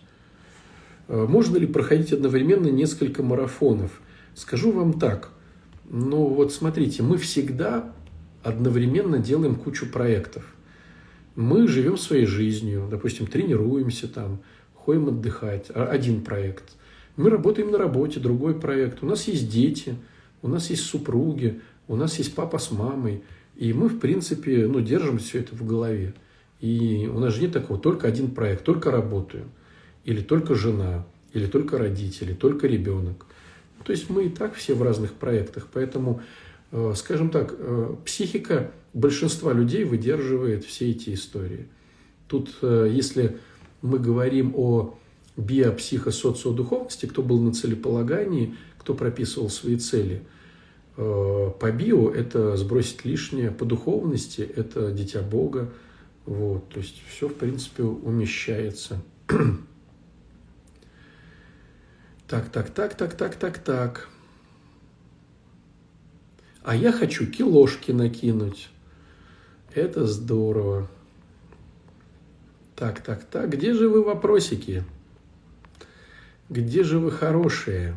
[1.07, 4.01] Э, можно ли проходить одновременно несколько марафонов?
[4.35, 5.31] Скажу вам так,
[5.89, 7.93] ну вот смотрите, мы всегда
[8.43, 10.43] одновременно делаем кучу проектов.
[11.37, 14.39] Мы живем своей жизнью, допустим, тренируемся там,
[14.73, 16.75] ходим отдыхать, а, один проект.
[17.15, 19.01] Мы работаем на работе, другой проект.
[19.03, 19.95] У нас есть дети,
[20.41, 23.23] у нас есть супруги, у нас есть папа с мамой.
[23.55, 26.13] И мы, в принципе, ну, держим все это в голове.
[26.59, 29.45] И у нас же нет такого, только один проект, только работаю.
[30.03, 33.25] Или только жена, или только родители, только ребенок.
[33.83, 36.21] То есть мы и так все в разных проектах, поэтому,
[36.71, 41.67] э, скажем так, э, психика большинства людей выдерживает все эти истории.
[42.27, 43.37] Тут, э, если
[43.81, 44.97] мы говорим о
[45.37, 50.23] биопсихосоциодуховности, кто был на целеполагании, кто прописывал свои цели.
[50.95, 55.73] По био– это сбросить лишнее, по духовности– это дитя Бога.
[56.25, 59.01] Вот, то есть все, в принципе, умещается.
[62.27, 64.09] Так, так, так, так, так, так, так.
[66.63, 68.69] А я хочу килошки накинуть.
[69.75, 70.89] Это здорово.
[72.75, 73.51] Так, так, так.
[73.51, 74.83] Где же вы вопросики?
[76.49, 77.95] Где же вы хорошие?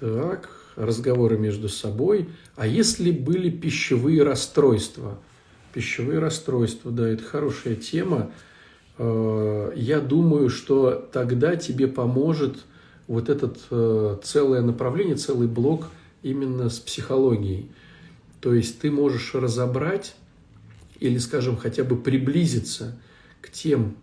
[0.00, 2.30] Так, разговоры между собой.
[2.56, 5.18] А если были пищевые расстройства?
[5.74, 8.32] Пищевые расстройства, да, это хорошая тема.
[8.98, 12.58] Э, я думаю, что тогда тебе поможет
[13.06, 15.86] вот этот э, целое направление, целый блок
[16.22, 17.70] именно с психологией.
[18.40, 20.14] То есть ты можешь разобрать
[21.00, 22.98] или, скажем, хотя бы приблизиться
[23.40, 23.96] к тем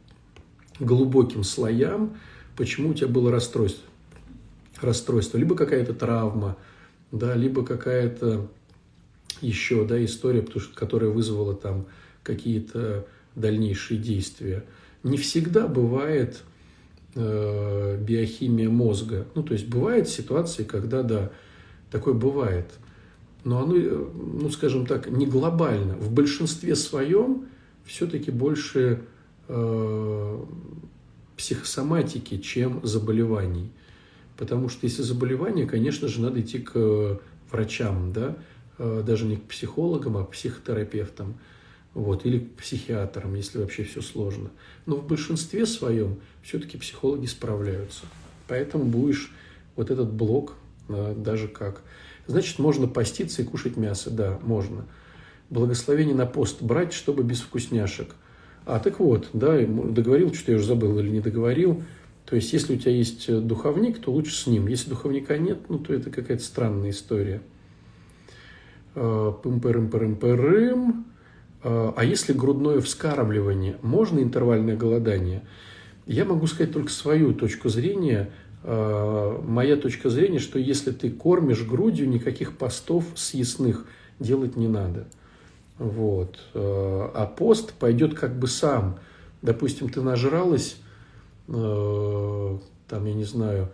[0.79, 2.17] глубоким слоям,
[2.57, 3.83] почему у тебя было расстройство.
[4.81, 6.57] Расстройство, либо какая-то травма,
[7.11, 8.49] да, либо какая-то
[9.41, 11.85] еще да, история, потому что, которая вызвала там
[12.23, 14.63] какие-то дальнейшие действия.
[15.05, 16.41] Не всегда бывает
[17.13, 19.27] э, биохимия мозга.
[19.35, 21.31] Ну, то есть бывают ситуации, когда, да,
[21.91, 22.71] такое бывает.
[23.43, 24.07] Но оно, э,
[24.41, 25.93] ну, скажем так, не глобально.
[25.93, 27.45] В большинстве своем
[27.85, 29.03] все-таки больше
[29.47, 30.43] э,
[31.37, 33.69] психосоматики, чем заболеваний.
[34.37, 37.19] Потому что если заболевание, конечно же, надо идти к
[37.51, 38.37] врачам, да,
[38.79, 41.35] э, даже не к психологам, а к психотерапевтам,
[41.95, 44.51] вот, или к психиатрам, если вообще все сложно.
[44.85, 48.05] Но в большинстве своем все-таки психологи справляются.
[48.47, 49.33] Поэтому будешь
[49.75, 50.53] вот этот блок
[50.89, 51.81] э, даже как.
[52.27, 54.85] Значит, можно поститься и кушать мясо, да, можно.
[55.49, 58.13] Благословение на пост брать, чтобы без вкусняшек–
[58.65, 61.83] а, так вот, да, договорил, что я уже забыл или не договорил.
[62.25, 64.65] То есть, если у тебя есть э, духовник, то лучше с ним.
[64.67, 67.41] Если духовника нет, ну, то это какая-то странная история.
[68.95, 70.89] А, пым-пырым-пырым-пырым.
[70.89, 71.14] А,
[71.67, 75.41] а если грудное вскармливание, можно интервальное голодание?
[76.05, 78.29] Я могу сказать только свою точку зрения.
[78.63, 83.85] А, моя точка зрения, что если ты кормишь грудью, никаких постов съестных
[84.19, 85.07] делать не надо.
[85.77, 86.39] Вот.
[86.53, 88.97] Э, а пост пойдет как бы сам.
[89.41, 90.77] Допустим, ты нажралась,
[91.47, 92.57] э,
[92.87, 93.69] там, я не знаю,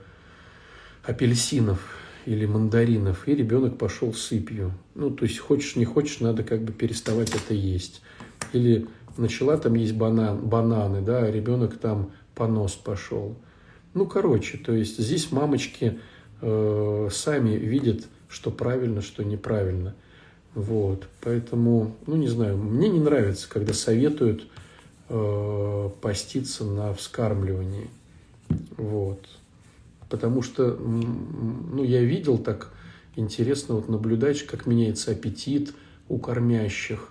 [1.04, 1.80] апельсинов
[2.26, 4.74] или мандаринов, и ребенок пошел сыпью.
[4.96, 8.02] Ну, то есть, хочешь, не хочешь, надо как бы переставать это есть.
[8.54, 13.36] Или начала там есть банан, бананы, да, а ребенок там понос пошел.
[13.94, 16.00] Ну, короче, то есть здесь мамочки
[16.42, 19.96] э, сами видят, что правильно, что неправильно–
[20.54, 24.48] вот, поэтому, ну не знаю, мне не нравится, когда советуют
[25.08, 27.90] э, поститься на вскармливании.
[28.76, 29.26] Вот.
[30.12, 32.74] Потому что, ну, я видел так
[33.16, 35.74] интересно вот наблюдать, как меняется аппетит
[36.10, 37.08] у кормящих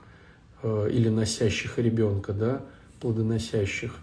[0.63, 2.61] э, или носящих ребенка, да,
[3.01, 3.95] плодоносящих,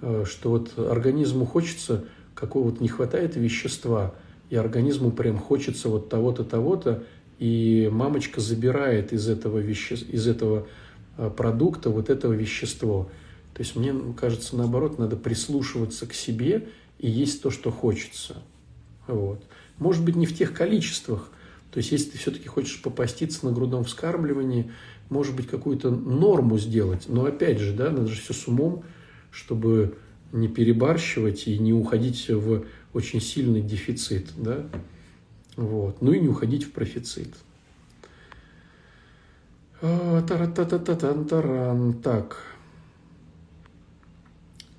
[0.00, 4.14] э, что вот организму хочется, какого-то не хватает вещества,
[4.48, 7.04] и организму прям хочется вот того-то, того-то,
[7.38, 9.96] и мамочка забирает из этого, веще...
[9.96, 10.66] из этого
[11.18, 13.10] а, продукта вот это вещество.
[13.52, 16.68] То есть мне кажется, наоборот, надо прислушиваться к себе
[17.00, 18.42] и есть то, что хочется.
[19.06, 19.42] Вот.
[19.78, 21.30] Может быть, не в тех количествах.
[21.72, 24.70] То есть, если ты все-таки хочешь попаститься на грудном вскармливании,
[25.08, 27.08] может быть, какую-то норму сделать.
[27.08, 28.84] Но опять же, да, надо же все с умом,
[29.30, 29.96] чтобы
[30.32, 34.30] не перебарщивать и не уходить в очень сильный дефицит.
[34.36, 34.66] Да?
[35.56, 36.02] Вот.
[36.02, 37.34] Ну и не уходить в профицит.
[39.82, 40.22] А.
[42.02, 42.49] Так.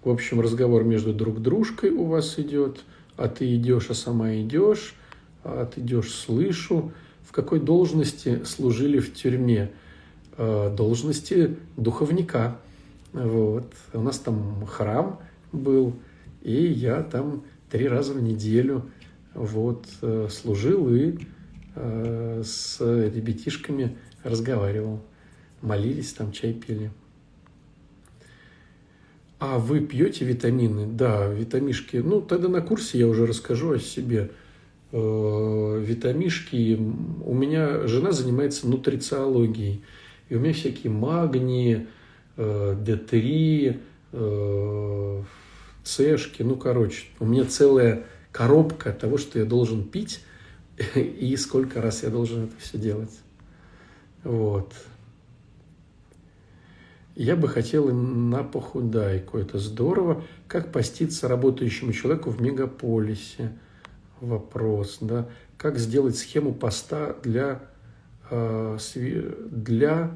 [0.04, 2.82] В общем, разговор между друг дружкой у вас идет.
[3.18, 4.96] А ты идешь, а сама идешь.
[5.44, 6.92] А ты идешь, слышу.
[7.24, 9.72] В какой должности служили в тюрьме?
[10.38, 12.58] А, должности духовника.
[13.14, 13.72] Вот.
[13.94, 15.20] У нас там храм
[15.52, 15.94] был,
[16.42, 18.86] и я там три раза в неделю–
[19.34, 21.18] вот, э, служил и
[21.76, 25.02] э, с ребятишками разговаривал.
[25.62, 26.92] Молились, там чай пили.
[29.42, 30.86] А вы пьете витамины?
[30.86, 31.98] Да, витамишки.
[31.98, 34.30] Ну, тогда на курсе я уже расскажу о себе.
[34.92, 36.76] Э, витамишки.
[37.26, 39.84] У меня жена занимается нутрициологией.
[40.30, 41.88] И у меня всякие магнии,
[42.38, 43.80] D3,
[45.84, 46.44] цешки.
[46.44, 50.24] Ну, короче, у меня целая коробка того, что я должен пить
[50.96, 53.20] и сколько раз я должен это все делать.
[54.24, 54.72] Вот.
[57.16, 59.38] Я бы хотел на похудайку.
[59.38, 60.24] Это здорово.
[60.48, 63.58] Как поститься работающему человеку в мегаполисе?
[64.20, 65.28] Вопрос, да.
[65.58, 67.62] Как сделать схему поста для,
[68.30, 68.78] э,
[69.50, 70.12] для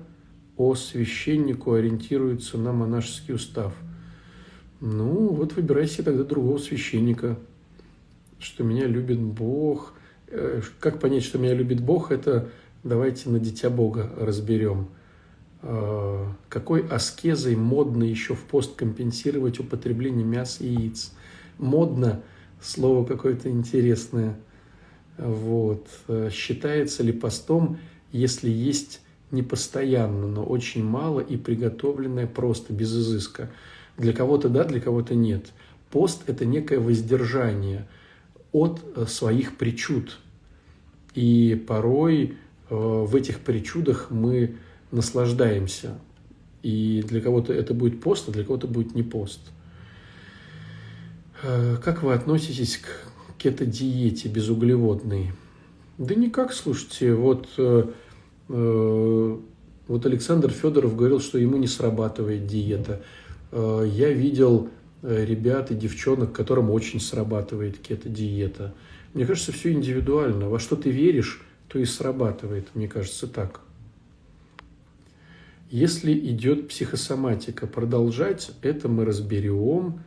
[0.58, 3.74] о священнику ориентируется на монашеский устав?
[4.80, 7.38] Ну, вот выбирай себе тогда другого священника–
[8.40, 9.94] что меня любит Бог.
[10.28, 12.50] Э, как понять, что меня любит Бог, это
[12.84, 14.88] давайте на Дитя Бога разберем.
[15.68, 21.12] Э, какой аскезой модно еще в пост компенсировать употребление мяса и яиц?
[21.58, 22.22] Модно,
[22.62, 24.38] слово какое-то интересное.
[25.18, 25.88] Вот.
[26.32, 27.80] Считается ли постом,
[28.12, 29.02] если есть
[29.32, 33.50] непостоянно, но очень мало и приготовленное просто, без изыска?
[33.98, 35.48] Для кого-то да, для кого-то нет.
[35.90, 37.88] Пост– это некое воздержание
[38.52, 40.20] от э, своих причуд.
[41.16, 42.38] И порой
[42.70, 44.58] э, в этих причудах мы
[44.96, 46.00] наслаждаемся.
[46.64, 49.40] И для кого-то это будет пост, а для кого-то будет не пост.
[51.44, 55.32] Э, как вы относитесь к кето-диете безуглеводной?
[55.98, 57.48] Да никак, слушайте, вот,
[58.50, 63.02] вот Александр Федоров говорил, что ему не срабатывает диета.
[63.54, 64.70] Я видел
[65.08, 68.74] Э, ребят и девчонок, которым очень срабатывает кето-диета.
[69.14, 70.50] Мне кажется, все индивидуально.
[70.50, 72.70] Во что ты веришь, то и срабатывает.
[72.74, 73.62] Мне кажется, так.
[75.70, 80.04] Если идет психосоматика, продолжать это мы разберем.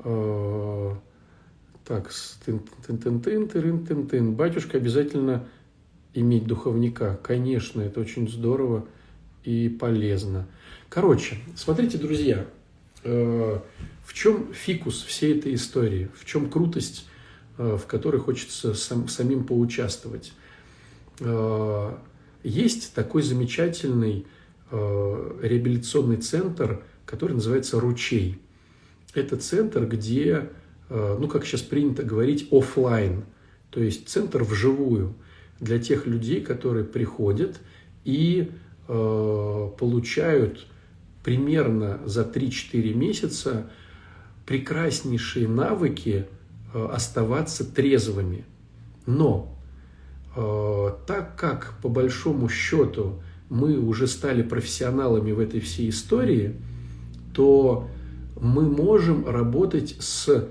[0.00, 0.94] Э,
[1.86, 2.10] так,
[2.44, 5.46] тын Батюшка обязательно
[6.12, 7.18] иметь духовника.
[7.22, 8.86] Конечно, это очень здорово
[9.44, 10.46] и полезно.
[10.90, 12.44] Короче, смотрите, друзья,
[13.02, 13.60] э,
[14.04, 16.10] в чем фикус всей этой истории?
[16.14, 17.08] В чем крутость,
[17.56, 20.32] э, в которой хочется сам, самим поучаствовать?
[22.44, 24.24] Есть такой замечательный
[24.70, 28.38] реабилитационный центр, который называется «Ручей».
[29.14, 30.50] Это центр, где,
[30.90, 33.24] ну, как сейчас принято говорить, офлайн,
[33.70, 35.14] то есть центр вживую
[35.58, 37.58] для тех людей, которые приходят
[38.04, 38.50] и
[38.86, 40.66] получают
[41.28, 43.70] примерно за 3-4 месяца
[44.46, 46.26] прекраснейшие навыки
[46.72, 48.46] э, оставаться трезвыми.
[49.04, 49.54] Но
[50.34, 56.56] э, так как по большому счету мы уже стали профессионалами в этой всей истории,
[57.34, 57.88] то
[58.40, 60.48] мы можем работать с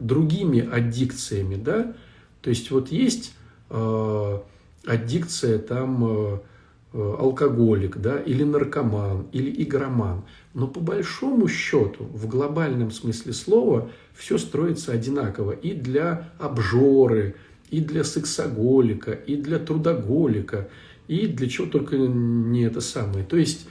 [0.00, 1.94] другими аддикциями, да,
[2.40, 3.34] то есть вот есть
[3.70, 4.38] э,
[4.86, 6.38] аддикция там э,
[6.94, 10.24] Э, алкоголик, да, или наркоман, или игроман.
[10.54, 17.34] Но по большому счету, в глобальном смысле слова, все строится одинаково и для обжоры,
[17.70, 20.70] и для сексоголика, и для трудоголика,
[21.08, 23.24] и для чего только не это самое.
[23.24, 23.66] То есть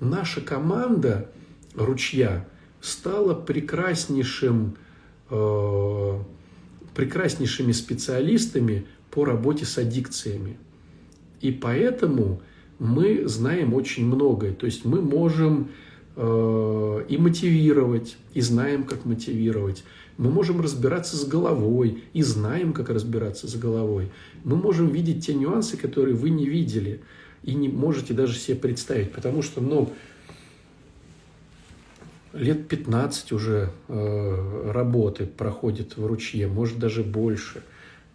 [0.00, 1.30] наша команда
[1.74, 2.48] ручья
[2.80, 4.76] стала прекраснейшим,
[5.30, 6.18] э,
[6.94, 10.56] прекраснейшими специалистами по работе с аддикциями.
[11.40, 12.40] И поэтому
[12.78, 14.52] мы знаем очень многое.
[14.52, 15.68] То есть мы можем
[16.16, 19.84] э, и мотивировать, и знаем, как мотивировать.
[20.20, 24.12] Мы можем разбираться с головой и знаем, как разбираться с головой.
[24.44, 27.00] Мы можем видеть те нюансы, которые вы не видели
[27.42, 29.12] и не можете даже себе представить.
[29.12, 29.92] Потому что, ну,
[32.32, 37.62] лет 15 уже э, работы проходит в ручье, может даже больше.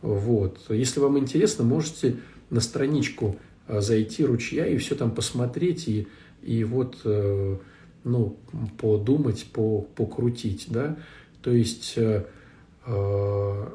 [0.01, 0.59] Вот.
[0.69, 2.17] Если вам интересно, можете
[2.49, 3.37] на страничку
[3.67, 6.07] Э, зайти ручья и все там посмотреть и,
[6.43, 7.57] и вот э,
[8.03, 8.37] ну,
[8.79, 10.97] подумать, по, покрутить, да,
[11.45, 12.25] то есть э,
[12.87, 13.67] э,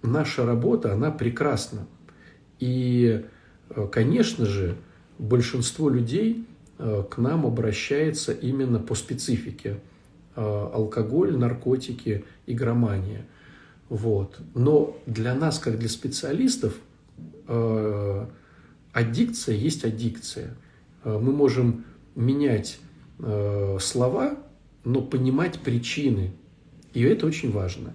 [0.00, 1.86] наша работа, она прекрасна.
[2.58, 3.26] И,
[3.92, 4.76] конечно же,
[5.18, 6.46] большинство людей
[6.78, 9.80] к нам обращается именно по специфике.
[10.34, 13.26] Алкоголь, наркотики, игромания.
[13.90, 14.38] Вот.
[14.54, 16.74] Но для нас, как для специалистов,
[18.92, 20.56] аддикция есть аддикция.
[21.04, 22.78] Э, мы можем менять
[23.18, 24.38] э, слова,
[24.84, 26.32] но понимать причины.
[26.94, 27.94] И это очень важно.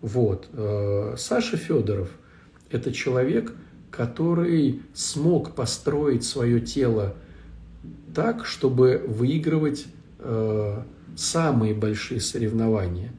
[0.00, 0.48] Вот.
[0.52, 2.10] Э, Саша Федоров–
[2.70, 3.54] это человек,
[3.90, 7.14] который смог построить свое тело
[8.14, 9.86] так, чтобы выигрывать
[11.16, 13.12] самые большие соревнования.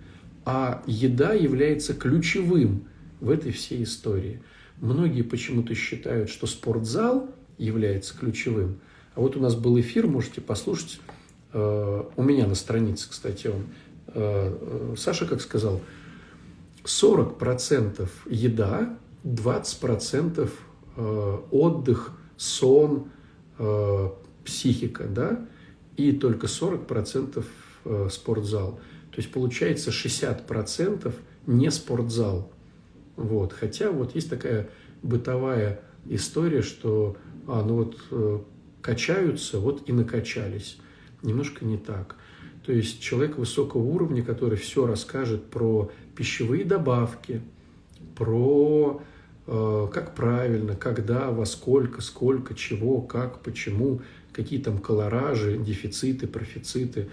[0.44, 2.86] А еда является ключевым
[3.20, 4.42] в этой всей истории–
[4.82, 8.80] Многие почему-то считают, что спортзал является ключевым.
[9.16, 11.00] А вот у нас был эфир, можете послушать.
[11.54, 13.64] Э, у меня на странице, кстати, он.
[14.08, 15.82] Э, э, Саша как сказал,
[16.84, 20.50] 40% еда, 20%
[21.52, 23.10] отдых, сон,
[24.46, 25.46] психика, да,
[25.98, 27.44] и только 40%
[28.10, 28.80] спортзал.
[29.12, 31.14] То есть получается 60%
[31.48, 32.52] не спортзал.
[33.16, 33.54] Вот.
[33.54, 34.70] Хотя вот есть такая
[35.02, 38.40] бытовая история, что а, ну вот э,
[38.82, 40.78] качаются, вот и накачались.
[41.22, 42.16] Немножко не так.
[42.66, 47.42] То есть человек высокого уровня, который все расскажет про пищевые добавки,
[48.16, 49.02] про
[49.46, 54.02] э, как правильно, когда, во сколько, сколько, чего, как, почему,
[54.32, 57.10] какие там колоражи, дефициты, профициты.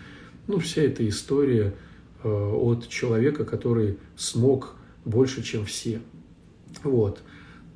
[0.47, 1.75] Ну, вся эта история
[2.23, 4.75] э, от человека, который смог
[5.05, 6.01] больше, чем все.
[6.83, 7.21] Вот.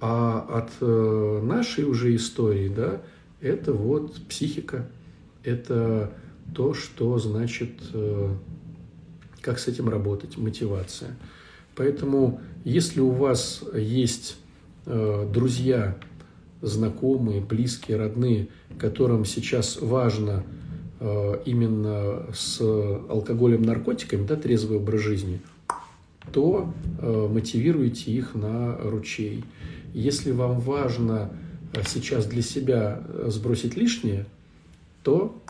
[0.00, 3.02] А от э, нашей уже истории, да,
[3.42, 4.88] это вот психика,
[5.44, 6.12] это
[6.54, 8.34] то, что значит, э,
[9.40, 11.16] как с этим работать, мотивация.
[11.74, 14.38] Поэтому, если у вас есть
[14.86, 15.96] э, друзья,
[16.62, 20.44] знакомые, близкие, родные, которым сейчас важно
[21.00, 25.40] э, именно с алкоголем, наркотиками, да, трезвый образ жизни,
[26.32, 29.44] то мотивируйте их на ручей.
[29.94, 31.30] Если вам важно
[31.86, 34.26] сейчас для себя сбросить лишнее,
[35.04, 35.40] то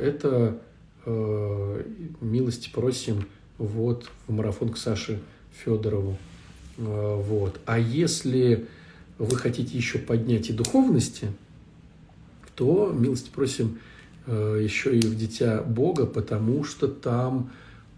[0.00, 0.60] это
[1.04, 1.84] э,
[2.20, 3.26] милости просим
[3.58, 5.20] вот в марафон к Саше
[5.52, 6.16] Федорову.
[6.78, 7.60] Э, вот.
[7.66, 8.66] А если
[9.18, 11.28] вы хотите еще поднять и духовности,
[12.54, 13.78] то милости просим
[14.26, 17.50] э, еще и в Дитя Бога, потому что там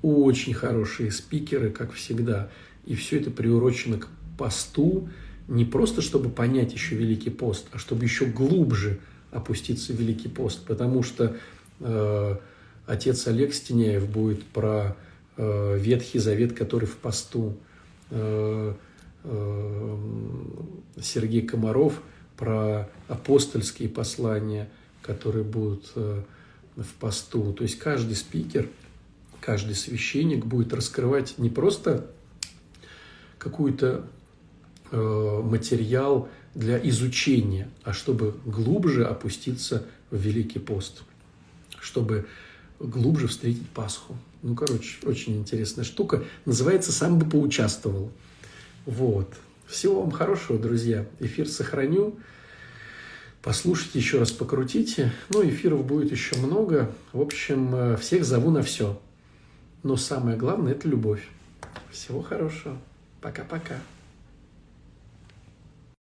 [0.03, 2.51] очень хорошие спикеры, как всегда.
[2.85, 5.09] И все это приурочено к посту,
[5.49, 8.99] не просто чтобы понять еще Великий пост, а чтобы еще глубже
[9.31, 11.37] опуститься в Великий пост, потому что
[12.87, 14.97] отец Олег Стеняев будет про
[15.37, 17.57] э, Ветхий Завет, который в посту,
[18.11, 18.75] э,
[19.25, 19.97] э,
[21.01, 22.03] Сергей Комаров
[22.37, 24.69] про апостольские послания,
[25.03, 26.23] которые будут э,
[26.77, 27.53] в посту.
[27.53, 28.69] То есть каждый спикер,
[29.41, 32.07] каждый священник будет раскрывать не просто
[33.39, 34.07] какую-то
[34.91, 41.03] э, материал для изучения, а чтобы глубже опуститься в Великий пост,
[41.83, 42.27] чтобы
[42.79, 44.17] глубже встретить Пасху.
[44.43, 46.25] Ну, короче, очень интересная штука.
[46.47, 48.11] Называется «Сам бы поучаствовал».
[48.87, 49.33] Вот.
[49.67, 51.07] Всего вам хорошего, друзья.
[51.21, 52.19] Эфир сохраню.
[53.43, 55.13] Послушайте еще раз, покрутите.
[55.31, 56.93] Ну, эфиров будет еще много.
[57.13, 59.01] В общем, э, всех зову на все.
[59.83, 61.27] Но самое главное– это любовь.
[61.91, 62.79] Всего хорошего.
[63.21, 63.77] Пока-пока.